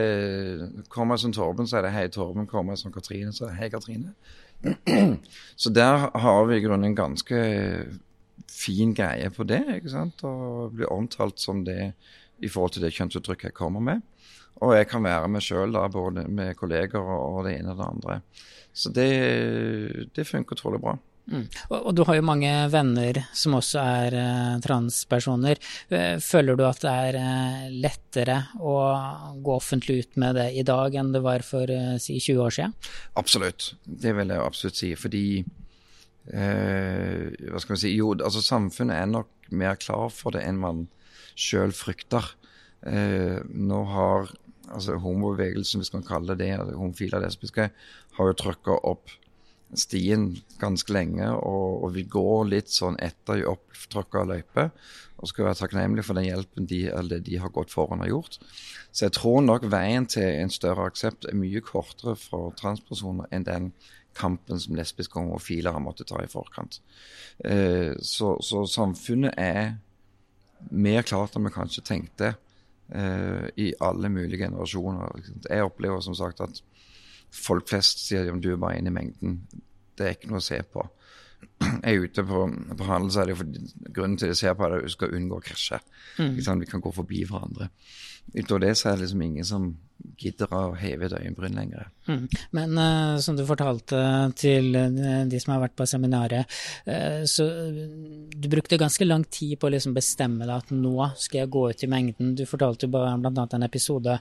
Kommer 0.92 1.16
jeg 1.16 1.24
som 1.24 1.32
Torben, 1.34 1.66
så 1.66 1.80
er 1.80 1.88
det 1.88 1.94
hei 1.96 2.04
Torben. 2.12 2.46
Kommer 2.46 2.76
jeg 2.76 2.84
som 2.84 2.94
Katrine, 2.94 3.32
så 3.34 3.48
er 3.48 3.54
det 3.54 3.58
hei 3.64 3.70
Katrine. 3.72 4.14
så 5.56 5.72
der 5.74 6.06
har 6.20 6.44
vi 6.46 6.60
i 6.60 6.62
grunnen 6.62 6.92
en 6.92 6.98
ganske 6.98 7.40
fin 8.50 8.94
greie 8.96 9.30
på 9.34 9.46
det. 9.48 9.62
ikke 9.78 9.92
sant? 9.92 10.24
Og 10.26 10.74
blir 10.76 10.92
omtalt 10.92 11.40
som 11.42 11.64
det 11.66 11.92
i 12.40 12.48
forhold 12.48 12.76
til 12.76 12.86
det 12.86 12.94
kjønnsuttrykket 12.96 13.50
jeg 13.50 13.58
kommer 13.58 13.84
med. 13.84 14.06
Og 14.60 14.74
jeg 14.76 14.88
kan 14.90 15.04
være 15.04 15.28
meg 15.32 15.44
sjøl, 15.44 15.76
både 15.92 16.26
med 16.28 16.56
kolleger 16.58 17.00
og 17.00 17.44
det 17.46 17.58
ene 17.60 17.72
og 17.72 17.78
det 17.78 17.86
andre. 17.86 18.18
Så 18.72 18.92
det, 18.94 19.10
det 20.14 20.26
funker 20.28 20.58
utrolig 20.58 20.80
bra. 20.82 20.96
Mm. 21.30 21.44
Og, 21.68 21.76
og 21.78 21.94
du 21.94 22.02
har 22.08 22.16
jo 22.18 22.26
mange 22.26 22.50
venner 22.72 23.20
som 23.36 23.54
også 23.58 23.82
er 23.82 24.16
eh, 24.18 24.56
transpersoner. 24.64 25.60
Eh, 25.92 26.16
Føler 26.24 26.58
du 26.58 26.64
at 26.66 26.80
det 26.82 26.94
er 27.06 27.18
eh, 27.20 27.68
lettere 27.84 28.38
å 28.58 28.74
gå 29.38 29.54
offentlig 29.54 30.00
ut 30.02 30.20
med 30.22 30.40
det 30.40 30.48
i 30.58 30.66
dag 30.66 30.96
enn 30.98 31.12
det 31.14 31.22
var 31.24 31.44
for 31.46 31.70
eh, 31.70 31.96
si 32.02 32.18
20 32.18 32.44
år 32.46 32.56
siden? 32.56 32.76
Absolutt. 33.20 33.72
Det 33.84 34.14
vil 34.16 34.34
jeg 34.34 34.46
absolutt 34.46 34.80
si. 34.80 34.92
Fordi 34.98 35.24
eh, 36.32 37.30
Hva 37.50 37.62
skal 37.62 37.76
vi 37.76 37.82
si 37.84 37.94
Jo, 37.96 38.12
altså 38.16 38.42
samfunnet 38.44 38.96
er 38.96 39.10
nok 39.10 39.50
mer 39.50 39.78
klar 39.80 40.08
for 40.14 40.36
det 40.36 40.44
enn 40.46 40.60
man 40.60 40.86
sjøl 41.38 41.72
frykter. 41.74 42.26
Eh, 42.86 43.40
nå 43.44 43.80
har 43.90 44.30
altså 44.70 44.98
homobevegelsen, 45.02 45.82
hvis 45.82 45.92
man 45.94 46.06
kaller 46.06 46.38
det 46.38 46.52
homofile 46.58 47.18
og 47.18 47.26
lesbiske, 47.26 47.70
har 48.16 48.30
jo 48.30 48.38
trykka 48.38 48.78
opp 48.86 49.10
stien 49.78 50.32
ganske 50.58 50.90
lenge 50.92 51.28
og, 51.30 51.84
og 51.84 51.92
vi 51.94 52.02
går 52.10 52.48
litt 52.50 52.72
sånn 52.74 52.96
etter 53.02 53.38
i 53.40 53.46
opptråkka 53.46 54.24
løype. 54.26 54.70
Og 55.20 55.28
skal 55.28 55.50
være 55.50 55.60
takknemlige 55.60 56.06
for 56.06 56.16
den 56.16 56.30
hjelpen 56.30 56.66
de, 56.66 56.86
eller 56.96 57.20
de 57.20 57.36
har 57.42 57.52
gått 57.52 57.72
foran 57.74 58.00
og 58.00 58.08
gjort. 58.08 58.38
Så 58.88 59.06
jeg 59.06 59.14
tror 59.18 59.42
nok 59.44 59.66
veien 59.70 60.06
til 60.08 60.24
en 60.24 60.52
større 60.52 60.86
aksept 60.88 61.28
er 61.28 61.36
mye 61.36 61.60
kortere 61.62 62.16
for 62.18 62.54
transpersoner 62.58 63.28
enn 63.30 63.44
den 63.46 63.68
kampen 64.16 64.60
som 64.60 64.76
lesbiske 64.78 65.16
og 65.16 65.28
homofile 65.28 65.72
har 65.74 65.82
måttet 65.82 66.10
ta 66.10 66.20
i 66.22 66.30
forkant. 66.30 66.80
Eh, 67.44 67.92
så, 68.02 68.34
så, 68.44 68.64
samfunnet 68.68 69.36
er 69.38 69.74
mer 70.70 71.06
klart 71.08 71.36
enn 71.36 71.46
vi 71.46 71.54
kanskje 71.54 71.86
tenkte 71.86 72.34
eh, 72.92 73.46
i 73.56 73.70
alle 73.80 74.10
mulige 74.12 74.44
generasjoner. 74.44 75.22
Jeg 75.48 75.66
opplever 75.66 76.02
som 76.04 76.16
sagt 76.18 76.42
at 76.44 76.62
folk 77.30 77.68
flest 77.70 78.02
sier 78.06 78.32
om 78.32 78.42
du 78.42 78.52
er 78.52 78.60
bare 78.60 78.80
inne 78.80 78.92
i 78.92 78.98
mengden. 78.98 79.38
Det 79.96 80.06
er 80.06 80.16
ikke 80.16 80.32
noe 80.32 80.42
å 80.42 80.48
se 80.50 80.60
på. 80.66 80.84
Er 81.84 82.04
ute 82.06 82.24
på, 82.24 82.44
på 82.76 82.86
handel, 82.88 83.10
så 83.12 83.22
er 83.22 83.30
det 83.30 83.36
for, 83.36 83.58
grunnen 83.92 84.16
til 84.18 84.30
at 84.30 84.34
jeg 84.34 84.40
ser 84.40 84.54
på 84.56 84.68
det, 84.68 84.80
at 84.80 84.88
du 84.88 84.94
skal 84.94 85.14
unngå 85.16 85.38
å 85.38 85.44
krasje. 85.44 85.80
Mm. 86.18 86.38
Vi 86.62 86.68
kan 86.68 86.82
gå 86.84 86.92
forbi 86.94 87.24
hverandre. 87.28 87.68
Utover 88.34 88.66
det 88.66 88.74
så 88.78 88.90
er 88.90 88.96
det 88.98 89.06
liksom 89.06 89.22
ingen 89.26 89.46
som 89.46 89.70
gidder 90.20 90.52
å 90.54 90.60
heve 90.78 91.08
et 91.08 91.14
øyenbryn 91.16 91.56
lenger. 91.56 91.88
Mm. 92.08 92.26
Men 92.56 92.78
uh, 92.78 93.18
som 93.22 93.36
du 93.36 93.42
fortalte 93.48 93.98
til 94.38 94.70
uh, 94.76 95.26
de 95.28 95.40
som 95.42 95.54
har 95.54 95.64
vært 95.64 95.76
på 95.78 95.86
seminaret, 95.88 96.60
uh, 96.88 97.22
så 97.28 97.46
du 98.30 98.48
brukte 98.52 98.80
ganske 98.80 99.08
lang 99.08 99.26
tid 99.32 99.58
på 99.60 99.68
å 99.68 99.74
liksom 99.74 99.96
bestemme 99.96 100.46
deg 100.46 100.56
at 100.56 100.72
nå 100.74 101.10
skal 101.20 101.42
jeg 101.42 101.52
gå 101.56 101.66
ut 101.72 101.84
i 101.84 101.90
mengden. 101.90 102.34
Du 102.38 102.46
fortalte 102.48 102.86
jo 102.88 102.94
bl.a. 102.94 103.46
en 103.50 103.66
episode 103.66 104.20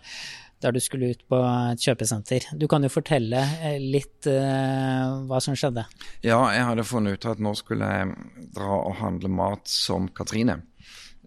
der 0.63 0.75
du 0.75 0.79
skulle 0.83 1.13
ut 1.13 1.21
på 1.31 1.37
et 1.39 1.83
kjøpesenter. 1.83 2.49
Du 2.59 2.67
kan 2.71 2.83
jo 2.83 2.91
fortelle 2.91 3.41
litt 3.79 4.27
hva 4.27 5.39
som 5.43 5.55
skjedde? 5.55 5.85
Ja, 6.25 6.41
jeg 6.51 6.65
hadde 6.67 6.87
funnet 6.87 7.19
ut 7.19 7.29
at 7.31 7.39
nå 7.43 7.53
skulle 7.55 7.87
jeg 7.87 8.11
dra 8.57 8.81
og 8.81 8.97
handle 8.99 9.31
mat 9.31 9.71
som 9.71 10.09
Katrine. 10.11 10.59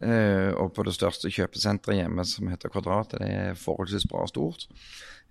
Uh, 0.03 0.51
og 0.59 0.73
på 0.75 0.83
det 0.83 0.97
største 0.97 1.31
kjøpesenteret 1.31 2.01
hjemme, 2.01 2.25
som 2.27 2.49
heter 2.51 2.73
Kvadrat, 2.73 3.15
det 3.15 3.29
er 3.29 3.59
forholdsvis 3.59 4.09
bra 4.11 4.25
og 4.25 4.33
stort. 4.33 4.65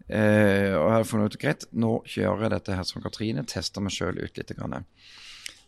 Uh, 0.07 0.71
og 0.77 0.85
jeg 0.85 0.93
hadde 0.93 1.09
funnet 1.09 1.33
ut 1.33 1.41
greit, 1.41 1.65
nå 1.75 1.97
kjører 2.07 2.45
jeg 2.45 2.53
dette 2.53 2.77
her 2.77 2.87
som 2.87 3.03
Katrine, 3.03 3.43
tester 3.47 3.83
meg 3.83 3.95
sjøl 3.95 4.21
ut 4.21 4.39
litt. 4.39 4.53
Grann. 4.55 4.85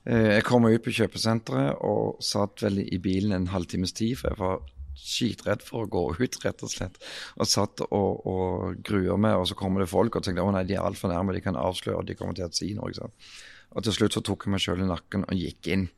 Uh, 0.08 0.30
jeg 0.38 0.46
kom 0.48 0.70
ut 0.70 0.86
på 0.86 0.96
kjøpesenteret 0.96 1.84
og 1.84 2.24
satt 2.24 2.64
vel 2.64 2.80
i 2.86 3.02
bilen 3.04 3.36
en 3.36 3.52
halvtimes 3.52 3.96
tid, 3.98 4.16
for 4.22 4.32
jeg 4.32 4.40
var 4.40 4.64
skitredd 4.98 5.64
for 5.66 5.86
å 5.86 5.92
gå 5.92 6.04
ut, 6.20 6.38
rett 6.46 6.64
og 6.66 6.72
slett. 6.72 7.00
Og 7.38 7.50
satt 7.50 7.84
og, 7.86 8.28
og 8.30 8.84
gruer 8.86 9.20
meg, 9.20 9.40
og 9.40 9.48
så 9.50 9.58
kommer 9.60 9.84
det 9.84 9.92
folk 9.92 10.20
og 10.20 10.26
tenker 10.26 10.46
å 10.46 10.54
nei, 10.54 10.66
de 10.70 10.78
er 10.78 10.86
altfor 10.86 11.14
nærme, 11.14 11.36
de 11.36 11.44
kan 11.44 11.60
avsløre, 11.60 12.06
de 12.08 12.18
kommer 12.20 12.38
til 12.38 12.48
å 12.48 12.54
si 12.54 12.74
noe. 12.78 12.92
ikke 12.92 13.04
sant? 13.04 13.34
Og 13.74 13.86
til 13.86 13.96
slutt 13.98 14.18
så 14.18 14.24
tok 14.26 14.46
jeg 14.46 14.54
meg 14.54 14.64
sjøl 14.64 14.86
i 14.86 14.90
nakken 14.90 15.26
og 15.26 15.38
gikk 15.38 15.72
inn. 15.74 15.90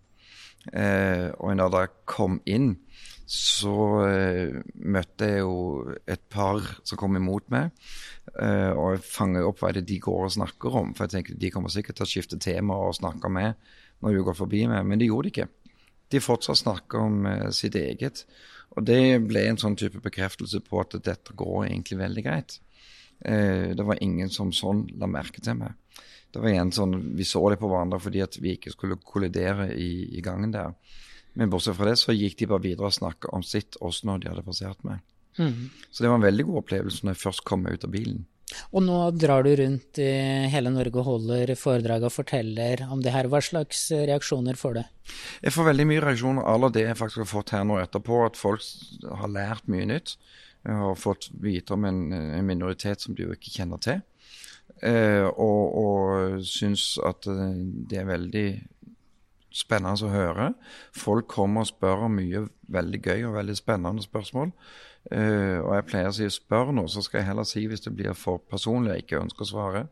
Eh, 0.74 1.28
og 1.38 1.60
da 1.60 1.84
jeg 1.84 1.94
kom 2.10 2.40
inn, 2.50 2.74
så 3.26 4.06
eh, 4.06 4.60
møtte 4.86 5.30
jeg 5.32 5.42
jo 5.42 5.96
et 6.06 6.22
par 6.30 6.62
som 6.86 7.00
kom 7.02 7.18
imot 7.18 7.50
meg. 7.54 7.74
Eh, 8.38 8.72
og 8.72 8.96
jeg 8.96 9.06
fanger 9.08 9.50
opp 9.50 9.64
hva 9.64 9.74
de 9.76 10.00
går 10.02 10.28
og 10.28 10.36
snakker 10.38 10.80
om. 10.82 10.94
For 10.96 11.06
jeg 11.06 11.18
tenker 11.18 11.42
de 11.42 11.52
kommer 11.54 11.74
sikkert 11.74 12.00
til 12.00 12.08
å 12.08 12.12
skifte 12.12 12.42
tema 12.42 12.78
og 12.88 12.98
snakke 13.00 13.32
med 13.34 13.58
når 14.04 14.18
de 14.18 14.26
går 14.28 14.38
forbi 14.38 14.66
meg, 14.70 14.84
men 14.86 15.02
det 15.02 15.10
gjorde 15.10 15.30
de 15.30 15.34
ikke. 15.34 15.48
De 16.12 16.22
fortsatt 16.22 16.62
snakker 16.62 17.02
om 17.02 17.26
eh, 17.30 17.50
sitt 17.56 17.76
eget. 17.80 18.26
Og 18.76 18.86
det 18.86 19.22
ble 19.24 19.46
en 19.50 19.60
sånn 19.62 19.78
type 19.80 20.02
bekreftelse 20.04 20.62
på 20.66 20.82
at 20.82 20.98
dette 21.06 21.36
går 21.38 21.68
egentlig 21.68 22.00
veldig 22.02 22.26
greit. 22.26 22.60
Eh, 23.20 23.72
det 23.78 23.86
var 23.88 24.02
ingen 24.04 24.30
som 24.30 24.52
sånn 24.54 24.86
la 25.00 25.10
merke 25.10 25.42
til 25.44 25.58
meg. 25.62 25.74
Det 26.32 26.42
var 26.44 26.52
igjen 26.52 26.74
sånn, 26.76 26.96
Vi 27.16 27.24
så 27.24 27.40
det 27.50 27.62
på 27.62 27.70
hverandre 27.72 28.00
fordi 28.04 28.22
at 28.26 28.38
vi 28.44 28.58
ikke 28.58 28.74
skulle 28.74 29.00
kollidere 29.00 29.70
i, 29.72 30.18
i 30.18 30.22
gangen 30.22 30.52
der. 30.52 30.76
Men 31.36 31.52
bortsett 31.52 31.78
fra 31.78 31.88
det 31.88 31.98
så 32.00 32.16
gikk 32.16 32.38
de 32.40 32.50
bare 32.52 32.64
videre 32.64 32.90
og 32.90 32.96
snakka 32.96 33.32
om 33.36 33.44
sitt 33.44 33.78
også 33.84 34.08
når 34.10 34.22
de 34.22 34.32
hadde 34.32 34.46
passert 34.48 34.84
meg. 34.88 35.04
Mm. 35.40 35.70
Så 35.92 36.04
det 36.04 36.12
var 36.12 36.20
en 36.20 36.28
veldig 36.28 36.46
god 36.48 36.62
opplevelse 36.64 37.04
når 37.04 37.16
jeg 37.16 37.24
først 37.24 37.44
kom 37.48 37.64
meg 37.64 37.76
ut 37.76 37.88
av 37.88 37.92
bilen. 37.96 38.24
Og 38.74 38.86
nå 38.86 39.00
drar 39.18 39.46
du 39.46 39.52
rundt 39.60 40.00
i 40.02 40.10
hele 40.52 40.74
Norge 40.74 41.02
og 41.02 41.10
holder 41.10 41.54
foredrag 41.60 42.08
og 42.08 42.14
forteller 42.16 42.86
om 42.90 43.04
det 43.04 43.14
her. 43.16 43.30
Hva 43.32 43.42
slags 43.44 43.88
reaksjoner 43.92 44.60
får 44.60 44.80
du? 44.80 44.82
Jeg 45.46 45.56
får 45.56 45.70
veldig 45.70 45.88
mye 45.92 46.04
reaksjoner 46.06 46.50
av 46.50 46.72
det 46.74 46.88
jeg 46.88 47.00
faktisk 47.00 47.26
har 47.26 47.32
fått 47.32 47.56
her 47.56 47.68
nå 47.68 47.80
etterpå. 47.84 48.24
At 48.26 48.40
folk 48.40 48.66
har 49.22 49.32
lært 49.32 49.70
mye 49.72 49.88
nytt. 49.94 50.18
Jeg 50.66 50.82
har 50.82 50.98
fått 50.98 51.30
vite 51.42 51.76
om 51.76 51.86
en, 51.86 52.06
en 52.14 52.46
minoritet 52.46 53.04
som 53.04 53.16
de 53.16 53.28
jo 53.28 53.36
ikke 53.36 53.54
kjenner 53.54 53.82
til. 53.86 54.02
Eh, 54.82 55.26
og, 55.26 55.62
og 55.78 56.42
syns 56.46 56.96
at 57.06 57.28
eh, 57.30 57.60
det 57.90 58.02
er 58.02 58.10
veldig 58.10 58.48
spennende 59.56 60.08
å 60.08 60.12
høre. 60.12 60.50
Folk 60.96 61.30
kommer 61.32 61.64
og 61.64 61.70
spør 61.70 62.08
om 62.08 62.18
mye 62.20 62.48
veldig 62.74 63.02
gøy 63.06 63.28
og 63.30 63.38
veldig 63.38 63.56
spennende 63.60 64.04
spørsmål. 64.04 64.52
Uh, 65.12 65.62
og 65.62 65.72
jeg 65.76 65.86
pleier 65.86 66.08
å 66.10 66.14
si 66.18 66.28
spør 66.34 66.72
noe, 66.74 66.90
så 66.90 67.04
skal 67.06 67.22
jeg 67.22 67.30
heller 67.30 67.46
si 67.46 67.62
hvis 67.70 67.84
det 67.86 67.94
blir 67.94 68.16
for 68.18 68.42
personlig 68.50 68.96
jeg 68.96 69.06
ikke 69.06 69.20
ønsker 69.22 69.46
å 69.46 69.50
svare. 69.52 69.84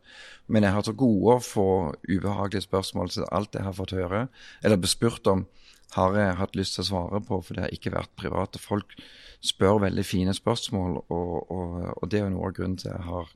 Men 0.50 0.66
jeg 0.66 0.74
har 0.74 0.86
til 0.86 0.96
gode 1.04 1.36
å 1.36 1.44
få 1.44 1.68
ubehagelige 2.08 2.66
spørsmål 2.66 3.12
til 3.14 3.28
alt 3.30 3.54
jeg 3.54 3.66
har 3.66 3.76
fått 3.78 3.94
høre, 3.94 4.26
eller 4.62 4.82
bespurt 4.82 5.30
om, 5.30 5.46
har 5.94 6.16
jeg 6.18 6.38
hatt 6.40 6.56
lyst 6.58 6.74
til 6.74 6.82
å 6.82 6.88
svare 6.88 7.20
på, 7.22 7.38
for 7.46 7.54
det 7.54 7.68
har 7.68 7.76
ikke 7.76 7.94
vært 7.94 8.16
private. 8.18 8.58
Folk 8.58 8.96
spør 9.44 9.84
veldig 9.84 10.04
fine 10.06 10.34
spørsmål, 10.34 10.98
og, 11.06 11.34
og, 11.54 11.76
og 12.00 12.10
det 12.10 12.18
er 12.18 12.26
jo 12.26 12.34
noe 12.34 12.50
av 12.50 12.56
grunnen 12.56 12.80
til 12.80 12.90
at 12.90 12.98
jeg 12.98 13.08
har 13.12 13.30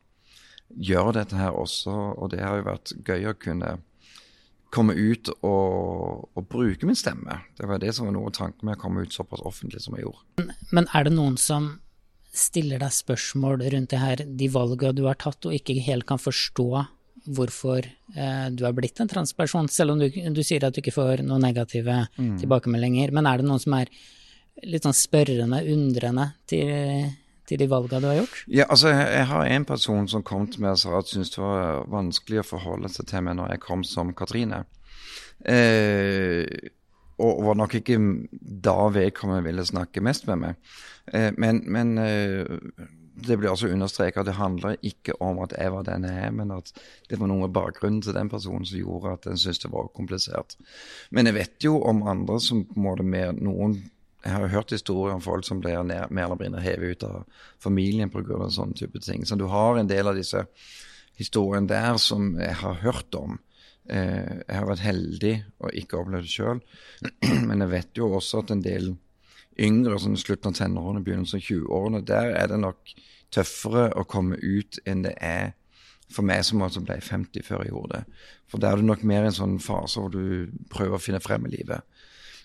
gjør 0.68 1.12
dette 1.16 1.36
her 1.38 1.56
også, 1.56 1.94
og 2.18 2.32
det 2.32 2.42
har 2.42 2.58
jo 2.58 2.66
vært 2.66 2.92
gøy 3.06 3.30
å 3.30 3.36
kunne 3.40 3.78
komme 4.74 4.94
ut 4.94 5.30
og, 5.40 6.28
og, 6.34 6.42
bruke 6.50 6.86
min 6.88 6.98
stemme. 6.98 7.40
Det 7.56 7.68
var 7.68 7.80
det 7.82 7.94
som 7.96 8.08
var 8.08 8.16
noe 8.16 8.28
av 8.30 8.36
tanken 8.36 8.68
med 8.68 8.76
å 8.76 8.82
komme 8.82 9.04
ut 9.04 9.14
såpass 9.14 9.44
offentlig 9.48 9.80
som 9.84 9.96
jeg 9.96 10.04
gjorde. 10.06 10.48
Men 10.74 10.88
er 10.92 11.08
det 11.08 11.14
noen 11.16 11.38
som 11.40 11.70
stiller 12.34 12.80
deg 12.82 12.92
spørsmål 12.92 13.64
rundt 13.72 13.94
det 13.94 14.02
her, 14.02 14.22
de 14.22 14.48
valgene 14.52 14.94
du 14.96 15.06
har 15.08 15.18
tatt, 15.18 15.40
og 15.48 15.56
ikke 15.56 15.78
helt 15.86 16.06
kan 16.08 16.20
forstå 16.20 16.68
hvorfor 17.34 17.84
eh, 17.84 18.46
du 18.54 18.62
er 18.64 18.76
blitt 18.76 19.00
en 19.02 19.10
transperson, 19.10 19.68
selv 19.72 19.94
om 19.94 20.02
du, 20.02 20.06
du, 20.08 20.42
sier 20.46 20.64
at 20.64 20.76
du 20.76 20.82
ikke 20.82 20.94
får 20.94 21.24
noen 21.26 21.42
negative 21.44 22.04
mm. 22.16 22.36
tilbakemeldinger. 22.42 23.12
Men 23.16 23.28
er 23.28 23.40
det 23.40 23.48
noen 23.48 23.62
som 23.62 23.74
er 23.80 23.90
litt 24.68 24.86
sånn 24.86 24.96
spørrende, 24.96 25.62
undrende 25.72 26.30
til 26.50 27.08
til 27.48 27.60
de 27.60 27.68
valgene 27.70 28.04
du 28.04 28.10
har 28.10 28.18
gjort? 28.20 28.40
Ja, 28.46 28.66
altså 28.68 28.92
jeg, 28.92 29.26
har 29.30 29.46
en 29.46 29.68
person 29.68 30.08
som 30.10 30.24
kom 30.26 30.48
til 30.52 30.64
meg 30.64 30.76
og 30.76 30.82
sa 30.82 30.98
at 31.00 31.10
syntes 31.10 31.32
det 31.34 31.44
var 31.44 31.86
vanskelig 31.92 32.42
å 32.42 32.48
forholde 32.50 32.90
seg 32.92 33.08
til 33.10 33.24
meg 33.26 33.38
når 33.38 33.54
jeg 33.54 33.64
kom 33.64 33.84
som 33.86 34.12
Katrine. 34.16 34.64
Eh, 35.46 36.44
og 37.18 37.42
var 37.48 37.58
nok 37.58 37.74
ikke 37.80 37.98
da 38.68 38.76
vedkommende 38.94 39.46
ville 39.48 39.66
snakke 39.66 40.04
mest 40.04 40.28
med 40.30 40.42
meg. 40.44 40.62
Eh, 41.10 41.32
men, 41.40 41.64
men 41.66 41.96
eh, 41.98 42.46
det 43.26 43.38
blir 43.38 43.50
også 43.50 43.72
understreket 43.72 44.22
at 44.22 44.28
det 44.28 44.36
handler 44.38 44.76
ikke 44.86 45.16
om 45.24 45.40
at 45.42 45.54
jeg 45.58 45.72
var 45.74 45.86
den 45.88 46.06
jeg 46.06 46.24
er, 46.28 46.34
men 46.34 46.52
at 46.54 46.70
det 47.10 47.18
var 47.18 47.30
noe 47.30 47.50
bakgrunnen 47.50 48.00
til 48.04 48.14
den 48.14 48.30
personen 48.30 48.66
som 48.68 48.78
gjorde 48.78 49.16
at 49.16 49.26
en 49.26 49.40
syntes 49.40 49.64
det 49.64 49.72
var 49.72 49.90
komplisert. 49.96 50.54
Men 51.10 51.26
jeg 51.26 51.38
vet 51.38 51.64
jo 51.66 51.80
om 51.82 52.04
andre 52.06 52.38
som 52.40 52.64
på 52.68 52.78
en 52.78 52.86
måte 52.86 53.06
med 53.06 53.42
noen 53.42 53.80
jeg 54.24 54.34
har 54.34 54.44
jo 54.44 54.52
hørt 54.52 54.74
historier 54.74 55.14
om 55.14 55.22
folk 55.22 55.46
som 55.46 55.60
blir 55.62 55.82
mer 55.86 56.08
eller 56.10 56.40
mindre 56.40 56.62
hevet 56.62 56.96
ut 56.96 57.04
av 57.06 57.42
familien 57.62 58.10
pga. 58.10 58.48
sånne 58.50 58.74
type 58.74 59.00
ting. 59.00 59.24
Så 59.24 59.36
du 59.36 59.46
har 59.46 59.78
en 59.78 59.90
del 59.90 60.08
av 60.08 60.16
disse 60.18 60.44
historiene 61.18 61.68
der 61.68 61.96
som 62.02 62.34
jeg 62.38 62.54
har 62.54 62.80
hørt 62.82 63.14
om. 63.14 63.38
Eh, 63.88 64.42
jeg 64.48 64.56
har 64.56 64.66
vært 64.66 64.84
heldig 64.84 65.34
og 65.60 65.70
ikke 65.72 65.98
opplevd 65.98 66.26
det 66.26 66.32
sjøl, 66.32 66.58
men 67.48 67.62
jeg 67.64 67.70
vet 67.70 67.96
jo 67.96 68.10
også 68.18 68.42
at 68.42 68.50
en 68.52 68.62
del 68.62 68.90
yngre, 69.58 69.98
sånn 69.98 70.18
slutten 70.20 70.52
av 70.52 70.58
tenårene, 70.58 71.02
begynnelsen 71.06 71.40
av 71.40 71.46
20-årene, 71.46 72.02
der 72.06 72.34
er 72.36 72.50
det 72.52 72.60
nok 72.60 72.92
tøffere 73.34 73.88
å 73.96 74.04
komme 74.08 74.36
ut 74.36 74.78
enn 74.84 75.06
det 75.06 75.14
er 75.24 75.54
for 76.12 76.24
meg 76.24 76.44
som 76.46 76.62
også 76.64 76.82
ble 76.84 76.98
50 77.04 77.44
før 77.44 77.64
jeg 77.64 77.72
gjorde 77.72 77.98
det. 77.98 78.20
For 78.48 78.60
der 78.60 78.76
er 78.76 78.80
det 78.80 78.88
nok 78.88 79.02
mer 79.08 79.26
en 79.28 79.36
sånn 79.36 79.58
fase 79.60 80.00
hvor 80.00 80.12
du 80.12 80.48
prøver 80.72 80.96
å 80.96 81.02
finne 81.02 81.20
frem 81.20 81.44
i 81.48 81.52
livet. 81.52 81.84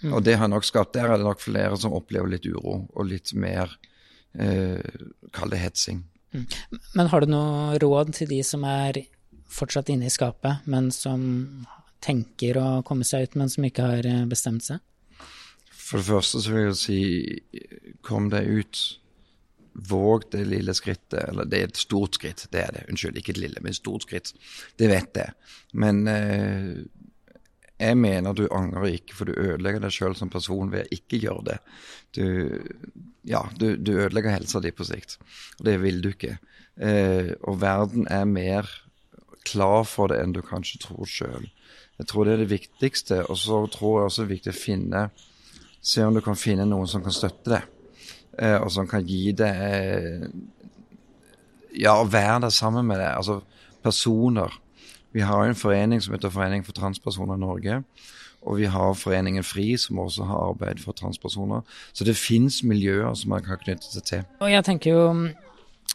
Mm. 0.04 0.14
Og 0.14 0.24
det 0.26 0.36
har 0.36 0.50
nok 0.52 0.66
skapt 0.68 0.98
Der 0.98 1.08
er 1.08 1.20
det 1.20 1.24
nok 1.24 1.40
flere 1.40 1.78
som 1.80 1.96
opplever 1.96 2.28
litt 2.28 2.46
uro 2.46 2.82
og 2.92 3.06
litt 3.08 3.32
mer 3.40 3.72
eh, 4.36 4.84
Kall 5.32 5.54
det 5.54 5.62
hetsing. 5.62 6.04
Mm. 6.34 6.48
Men 6.98 7.12
har 7.12 7.24
du 7.24 7.32
noe 7.32 7.78
råd 7.80 8.14
til 8.18 8.32
de 8.34 8.42
som 8.44 8.66
er 8.68 9.06
fortsatt 9.54 9.92
inne 9.94 10.10
i 10.10 10.14
skapet, 10.14 10.66
men 10.66 10.90
som 10.92 11.22
tenker 12.04 12.58
å 12.60 12.68
komme 12.86 13.06
seg 13.08 13.28
ut, 13.28 13.38
men 13.40 13.52
som 13.54 13.66
ikke 13.68 13.86
har 13.86 14.10
eh, 14.10 14.26
bestemt 14.30 14.66
seg? 14.66 14.82
For 15.70 16.02
det 16.02 16.10
første 16.10 16.42
så 16.42 16.54
vil 16.54 16.68
jeg 16.72 16.80
si 16.82 17.00
kom 18.06 18.30
deg 18.34 18.50
ut. 18.50 18.84
Våg 19.74 20.28
det 20.34 20.44
lille 20.46 20.74
skrittet. 20.78 21.20
Eller 21.28 21.48
det 21.50 21.60
er 21.60 21.70
et 21.70 21.82
stort 21.82 22.18
skritt, 22.20 22.48
det 22.54 22.62
er 22.62 22.76
det. 22.76 22.88
Unnskyld, 22.90 23.20
ikke 23.20 23.36
et 23.36 23.42
lille, 23.42 23.62
men 23.62 23.74
et 23.74 23.80
stort 23.80 24.08
skritt. 24.08 24.34
Det 24.80 24.90
vet 24.90 25.22
jeg. 25.22 25.36
Men 25.78 26.04
eh, 26.10 26.84
jeg 27.82 27.98
mener 27.98 28.36
du 28.38 28.46
angrer 28.53 29.00
ikke, 29.00 29.15
for 29.18 29.30
du 29.30 29.34
ødelegger 29.34 29.82
deg 29.84 29.94
sjøl 29.96 30.15
som 30.18 30.32
person 30.32 30.72
ved 30.72 30.86
å 30.86 30.96
ikke 30.96 31.20
gjøre 31.24 31.46
det. 31.50 31.58
Du, 32.15 32.25
ja, 33.27 33.42
du, 33.58 33.74
du 33.77 33.96
ødelegger 33.98 34.36
helsa 34.36 34.62
di 34.63 34.72
på 34.75 34.86
sikt, 34.88 35.18
og 35.60 35.68
det 35.68 35.80
vil 35.82 36.01
du 36.03 36.12
ikke. 36.13 36.38
Eh, 36.77 37.34
og 37.42 37.60
verden 37.62 38.08
er 38.10 38.30
mer 38.30 38.70
klar 39.44 39.84
for 39.89 40.12
det 40.12 40.22
enn 40.24 40.34
du 40.36 40.42
kanskje 40.46 40.82
tror 40.86 41.10
sjøl. 41.10 41.50
Jeg 42.00 42.10
tror 42.10 42.25
det 42.25 42.36
er 42.36 42.44
det 42.44 42.53
viktigste, 42.53 43.22
og 43.30 43.38
så 43.38 43.63
tror 43.74 44.00
jeg 44.00 44.10
også 44.10 44.24
det 44.24 44.27
er 44.27 44.36
viktig 44.38 44.53
å 44.53 44.62
finne 44.63 45.06
Se 45.84 46.00
om 46.00 46.15
du 46.15 46.22
kan 46.24 46.38
finne 46.39 46.63
noen 46.63 46.88
som 46.88 47.01
kan 47.03 47.12
støtte 47.12 47.51
deg, 47.51 47.65
eh, 48.39 48.56
og 48.56 48.70
som 48.72 48.88
kan 48.88 49.03
gi 49.03 49.34
deg 49.36 49.58
eh, 49.68 50.22
Ja, 51.75 51.98
være 52.08 52.46
der 52.46 52.53
sammen 52.56 52.88
med 52.88 53.01
deg. 53.01 53.10
Altså 53.18 53.42
personer. 53.84 54.53
Vi 55.13 55.22
har 55.22 55.46
en 55.46 55.55
forening 55.55 56.01
som 56.01 56.15
heter 56.15 56.34
Forening 56.34 56.65
for 56.65 56.75
transpersoner 56.77 57.38
i 57.38 57.43
Norge. 57.43 57.84
Og 58.43 58.60
vi 58.60 58.67
har 58.67 58.93
Foreningen 59.00 59.43
FRI, 59.43 59.77
som 59.77 60.01
også 60.03 60.27
har 60.27 60.50
arbeid 60.50 60.82
for 60.84 60.91
transpersoner. 60.91 61.62
Så 61.93 62.03
det 62.03 62.17
fins 62.20 62.63
miljøer 62.63 63.13
som 63.15 63.29
man 63.29 63.46
kan 63.46 63.62
knytte 63.62 63.88
seg 63.93 64.08
til. 64.10 64.27
Og 64.41 64.51
jeg 64.51 64.65
tenker 64.70 64.98
jo 64.98 65.08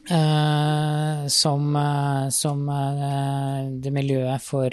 Uh, 0.08 1.26
som, 1.28 1.74
uh, 1.76 2.28
som 2.32 2.62
uh, 2.68 3.66
det 3.82 3.90
miljøet 3.92 4.40
for 4.40 4.72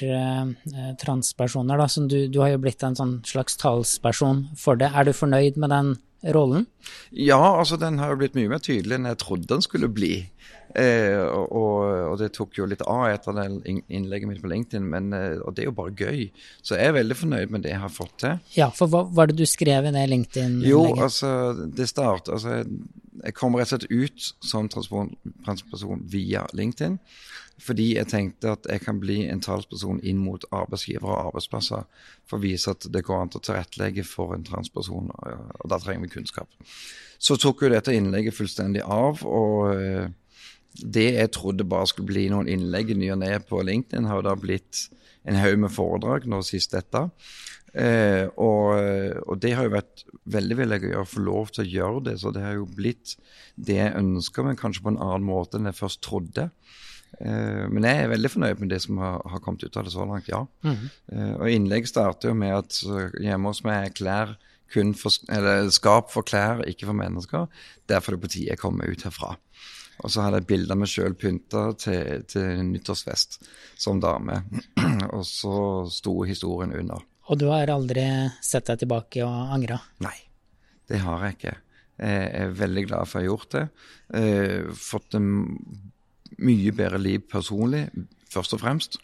transpersoner, 1.02 1.80
da, 1.80 1.88
som 1.92 2.06
du, 2.08 2.28
du, 2.32 2.40
har 2.40 2.54
jo 2.54 2.62
blitt 2.64 2.84
en 2.86 2.96
sånn 2.96 3.18
slags 3.28 3.58
talsperson 3.60 4.46
for 4.60 4.80
det. 4.80 4.94
Er 4.96 5.08
du 5.08 5.12
fornøyd 5.16 5.60
med 5.60 5.74
den 5.74 5.92
rollen? 6.36 6.68
Ja, 7.12 7.42
altså 7.42 7.76
den 7.82 8.00
har 8.00 8.14
jo 8.14 8.22
blitt 8.22 8.38
mye 8.38 8.54
mer 8.54 8.64
tydelig 8.64 8.96
enn 8.96 9.10
jeg 9.10 9.20
trodde 9.26 9.52
den 9.52 9.66
skulle 9.66 9.92
bli. 9.92 10.14
Eh, 10.76 11.22
og, 11.24 11.54
og, 12.12 12.16
det 12.20 12.34
tok 12.36 12.58
jo 12.60 12.68
litt 12.68 12.84
av 12.84 13.06
etter 13.08 13.36
det 13.38 13.76
innlegget 13.96 14.28
mitt 14.28 14.42
på 14.44 14.50
LinkedIn, 14.52 14.88
men, 14.92 15.14
eh, 15.16 15.38
og 15.40 15.56
det 15.56 15.64
er 15.64 15.70
jo 15.70 15.76
bare 15.78 15.96
gøy. 15.96 16.26
Så 16.60 16.76
jeg 16.76 16.90
er 16.90 16.98
veldig 16.98 17.18
fornøyd 17.20 17.54
med 17.54 17.64
det 17.64 17.72
jeg 17.72 17.84
har 17.86 17.94
fått 17.94 18.18
til. 18.26 18.42
Ja, 18.58 18.68
for 18.76 18.92
hva 18.92 19.06
var 19.08 19.32
det 19.32 19.38
du 19.40 19.46
skrev 19.48 19.88
i 19.88 19.94
det 19.96 20.04
LinkedIn-innlegget? 20.12 20.72
Jo, 20.74 20.84
altså 21.08 21.32
det 21.56 21.88
startet 21.92 22.34
altså, 22.36 22.64
Jeg 23.24 23.38
kom 23.38 23.56
rett 23.56 23.72
og 23.72 23.86
slett 23.86 23.88
ut 23.88 24.28
som 24.44 24.68
transperson 24.68 26.04
via 26.12 26.44
LinkedIn. 26.54 27.00
Fordi 27.64 27.94
jeg 27.96 28.10
tenkte 28.12 28.52
at 28.52 28.68
jeg 28.68 28.82
kan 28.84 28.98
bli 29.00 29.22
en 29.32 29.40
talsperson 29.40 30.02
inn 30.04 30.20
mot 30.20 30.44
arbeidsgivere 30.52 31.08
og 31.08 31.30
arbeidsplasser 31.30 31.86
for 32.28 32.36
å 32.36 32.44
vise 32.44 32.74
at 32.76 32.84
det 32.92 33.06
går 33.08 33.22
an 33.22 33.32
å 33.32 33.40
tilrettelegge 33.40 34.04
for 34.04 34.36
en 34.36 34.44
transperson, 34.44 35.08
og 35.16 35.70
da 35.72 35.80
trenger 35.80 36.04
vi 36.04 36.12
kunnskap. 36.18 36.52
Så 37.16 37.40
tok 37.40 37.64
jo 37.64 37.72
dette 37.72 37.96
innlegget 37.96 38.36
fullstendig 38.36 38.84
av. 38.84 39.24
og 39.24 39.72
eh, 39.72 40.12
det 40.82 41.08
jeg 41.16 41.32
trodde 41.36 41.68
bare 41.68 41.88
skulle 41.90 42.12
bli 42.12 42.28
noen 42.32 42.50
innlegg 42.52 42.92
i 42.92 43.00
ny 43.00 43.12
og 43.14 43.22
ne 43.22 43.34
på 43.44 43.62
LinkedIn, 43.64 44.08
har 44.10 44.22
jo 44.22 44.28
da 44.30 44.36
blitt 44.40 44.88
en 45.26 45.40
haug 45.42 45.60
med 45.64 45.74
foredrag 45.74 46.28
nå 46.30 46.42
sist 46.46 46.76
dette. 46.76 47.08
Eh, 47.76 48.26
og, 48.40 48.78
og, 49.26 49.36
det 49.44 49.52
har 49.58 49.68
jo 49.68 49.74
vært 49.74 50.06
veldig 50.32 50.58
veldig 50.62 50.80
gøy 50.86 50.98
å 51.02 51.08
få 51.10 51.24
lov 51.26 51.52
til 51.56 51.66
å 51.66 51.72
gjøre 51.72 52.04
det. 52.10 52.18
Så 52.22 52.32
det 52.36 52.44
har 52.46 52.58
jo 52.58 52.70
blitt 52.70 53.16
det 53.56 53.80
jeg 53.80 53.96
ønsker, 54.00 54.48
men 54.48 54.60
kanskje 54.60 54.86
på 54.86 54.94
en 54.94 55.02
annen 55.02 55.28
måte 55.28 55.60
enn 55.60 55.70
jeg 55.70 55.80
først 55.80 56.04
trodde. 56.06 56.50
Eh, 57.20 57.66
men 57.72 57.88
jeg 57.88 58.04
er 58.04 58.12
veldig 58.12 58.32
fornøyd 58.32 58.64
med 58.64 58.74
det 58.74 58.82
som 58.86 59.00
har, 59.04 59.22
har 59.34 59.44
kommet 59.44 59.64
ut 59.66 59.80
av 59.80 59.88
det 59.88 59.96
så 59.96 60.08
langt, 60.08 60.32
ja. 60.32 60.44
Mm. 60.66 60.90
Eh, 61.12 61.34
og 61.38 61.52
innlegg 61.52 61.90
starter 61.90 62.32
jo 62.32 62.40
med 62.40 62.56
at 62.58 62.82
hjemme 63.24 63.52
hos 63.52 63.64
meg 63.68 63.82
er 63.82 63.96
klær 63.96 64.36
kun 64.74 64.96
for, 64.98 65.14
eller 65.32 65.70
skap 65.74 66.10
for 66.14 66.26
klær, 66.28 66.64
ikke 66.68 66.90
for 66.90 66.98
mennesker. 66.98 67.50
Derfor 67.92 68.14
er 68.14 68.18
det 68.18 68.26
på 68.26 68.34
tide 68.34 68.54
jeg 68.54 68.62
kommer 68.62 68.90
ut 68.90 69.06
herfra. 69.08 69.36
Og 70.06 70.12
så 70.14 70.22
hadde 70.22 70.44
jeg 70.44 70.50
bilde 70.52 70.76
av 70.76 70.78
meg 70.78 70.90
sjøl 70.92 71.16
pynta 71.18 71.66
til, 71.82 72.26
til 72.30 72.62
nyttårsfest 72.68 73.40
som 73.82 73.98
dame. 74.04 74.44
og 75.16 75.24
så 75.26 75.58
sto 75.90 76.20
historien 76.30 76.76
under. 76.78 77.02
Og 77.26 77.40
du 77.42 77.48
har 77.50 77.72
aldri 77.74 78.06
sett 78.46 78.70
deg 78.70 78.84
tilbake 78.84 79.26
og 79.26 79.56
angra? 79.56 79.80
Nei, 80.06 80.18
det 80.92 81.02
har 81.02 81.26
jeg 81.26 81.38
ikke. 81.40 81.56
Jeg 81.96 82.32
er 82.44 82.58
veldig 82.60 82.84
glad 82.90 83.10
for 83.10 83.18
å 83.18 83.24
ha 83.24 83.30
gjort 83.32 83.54
det. 83.56 83.64
Eh, 84.20 84.74
fått 84.78 85.18
en 85.18 85.30
mye 86.38 86.74
bedre 86.76 87.00
liv 87.02 87.24
personlig, 87.32 87.88
først 88.30 88.54
og 88.58 88.62
fremst. 88.62 89.00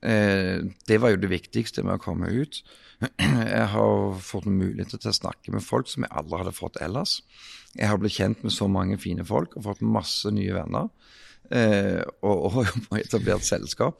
Eh, 0.00 0.58
det 0.88 0.98
var 1.02 1.12
jo 1.12 1.20
det 1.22 1.30
viktigste 1.30 1.84
med 1.86 1.98
å 1.98 2.02
komme 2.02 2.30
ut. 2.32 2.62
Jeg 3.18 3.68
har 3.74 4.18
fått 4.22 4.46
mulighet 4.46 4.94
til 4.96 5.10
å 5.10 5.16
snakke 5.16 5.54
med 5.54 5.64
folk 5.66 5.90
som 5.90 6.06
jeg 6.06 6.14
aldri 6.14 6.38
hadde 6.38 6.54
fått 6.54 6.78
ellers. 6.84 7.16
Jeg 7.74 7.90
har 7.90 7.98
blitt 7.98 8.14
kjent 8.14 8.44
med 8.46 8.54
så 8.54 8.68
mange 8.70 8.94
fine 9.02 9.24
folk 9.26 9.56
og 9.58 9.66
fått 9.66 9.82
masse 9.82 10.30
nye 10.30 10.54
venner. 10.54 10.86
Eh, 11.50 11.98
og, 12.22 12.62
og 12.62 12.94
etablert 13.02 13.42
selskap. 13.46 13.98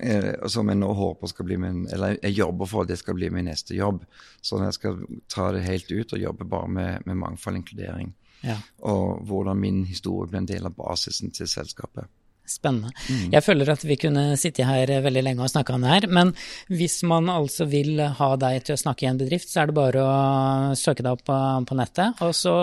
Eh, 0.00 0.46
som 0.48 0.70
jeg 0.70 0.78
nå 0.80 0.88
håper 0.96 1.28
skal 1.28 1.44
bli 1.44 1.58
min 1.60 1.82
Eller 1.92 2.14
jeg 2.22 2.38
jobber 2.38 2.68
for 2.70 2.86
at 2.86 2.88
det 2.88 2.96
skal 2.96 3.18
bli 3.18 3.28
min 3.34 3.50
neste 3.50 3.76
jobb. 3.76 4.04
Sånn 4.40 4.64
at 4.64 4.70
jeg 4.70 4.78
skal 4.78 5.02
ta 5.28 5.50
det 5.52 5.66
helt 5.66 5.90
ut 5.90 6.14
og 6.16 6.22
jobbe 6.22 6.46
bare 6.48 6.70
med, 6.78 7.10
med 7.10 7.20
mangfold 7.20 7.58
og 7.58 7.64
inkludering. 7.64 8.14
Ja. 8.46 8.56
Og 8.88 9.26
hvordan 9.28 9.60
min 9.60 9.84
historie 9.84 10.30
blir 10.30 10.40
en 10.40 10.48
del 10.48 10.70
av 10.70 10.76
basisen 10.78 11.34
til 11.36 11.50
selskapet. 11.50 12.08
Spennende. 12.50 12.90
Mm. 13.08 13.30
Jeg 13.34 13.44
føler 13.46 13.70
at 13.72 13.84
vi 13.86 13.96
kunne 14.00 14.24
sitte 14.40 14.66
her 14.66 14.90
veldig 15.04 15.22
lenge 15.24 15.44
og 15.44 15.52
snakke 15.52 15.74
om 15.74 15.84
det 15.84 15.92
her, 15.92 16.06
men 16.10 16.32
hvis 16.68 17.00
man 17.06 17.30
altså 17.32 17.66
vil 17.70 18.00
ha 18.18 18.30
deg 18.40 18.66
til 18.66 18.76
å 18.76 18.80
snakke 18.80 19.06
i 19.06 19.10
en 19.10 19.20
bedrift, 19.20 19.50
så 19.50 19.62
er 19.62 19.70
det 19.70 19.78
bare 19.78 20.04
å 20.04 20.76
søke 20.78 21.04
deg 21.06 21.14
opp 21.14 21.24
på, 21.30 21.40
på 21.70 21.78
nettet, 21.78 22.22
og 22.26 22.34
så 22.36 22.54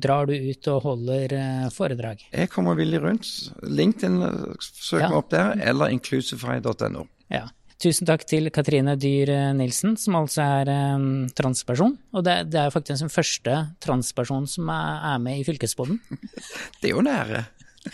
drar 0.00 0.30
du 0.30 0.34
ut 0.34 0.72
og 0.72 0.82
holder 0.86 1.36
eh, 1.36 1.70
foredrag. 1.74 2.26
Jeg 2.30 2.52
kommer 2.52 2.78
villig 2.78 3.02
rundt. 3.02 3.30
LinkedIn, 3.66 4.20
søk 4.60 5.02
ja. 5.02 5.08
meg 5.08 5.18
opp 5.18 5.32
der, 5.34 5.56
eller 5.70 5.94
inclusify.no. 5.94 7.06
Ja. 7.30 7.48
Tusen 7.80 8.04
takk 8.04 8.26
til 8.28 8.50
Katrine 8.52 8.92
Dyhr 9.00 9.30
Nilsen, 9.56 9.94
som 9.96 10.18
altså 10.18 10.44
er 10.44 10.68
um, 11.00 11.30
transperson. 11.32 11.94
Og 12.12 12.26
det, 12.26 12.34
det, 12.52 12.60
er 12.60 12.74
faktisk 12.74 13.06
den 13.06 13.12
første 13.12 13.54
transperson 13.80 14.44
som 14.50 14.68
er, 14.68 14.98
er 15.14 15.22
med 15.24 15.40
i 15.40 15.46
Fylkesboden. 15.46 15.96
det 16.82 16.90
er 16.90 16.92
jo 16.92 17.00
en 17.00 17.08
ære. 17.08 17.46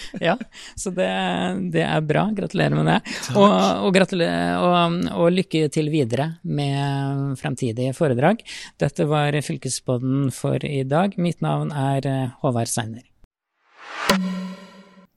ja, 0.29 0.37
så 0.79 0.91
det, 0.95 1.09
det, 1.75 1.83
er 1.87 2.01
bra. 2.07 2.29
Gratulerer 2.37 2.75
med 2.79 2.87
det. 2.91 3.01
Og, 3.35 3.47
og, 3.47 3.97
og, 3.97 4.03
og, 5.13 5.27
lykke 5.35 5.69
til 5.73 5.91
videre 5.93 6.27
med 6.43 7.37
fremtidige 7.41 7.95
foredrag. 7.97 8.37
Dette 8.81 9.05
var 9.09 9.33
Fylkespodden 9.47 10.31
for 10.35 10.59
i 10.65 10.85
dag. 10.89 11.19
Mitt 11.21 11.41
navn 11.45 11.73
er 11.73 12.07
eh, 12.07 12.31
Håvard 12.43 12.69
Seiner. 12.71 13.03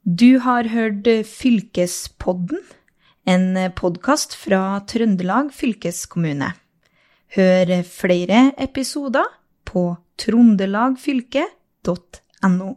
Du 0.04 0.38
har 0.42 0.64
hørt 0.72 1.06
Fylkespodden, 1.28 2.58
en 3.28 3.58
podkast 3.76 4.34
fra 4.34 4.80
Trøndelag 4.88 5.52
fylkeskommune. 5.54 6.54
Hør 7.36 7.82
flere 7.86 8.52
episoder 8.58 9.24
på 9.68 9.96
trondelagfylket.no. 10.18 12.74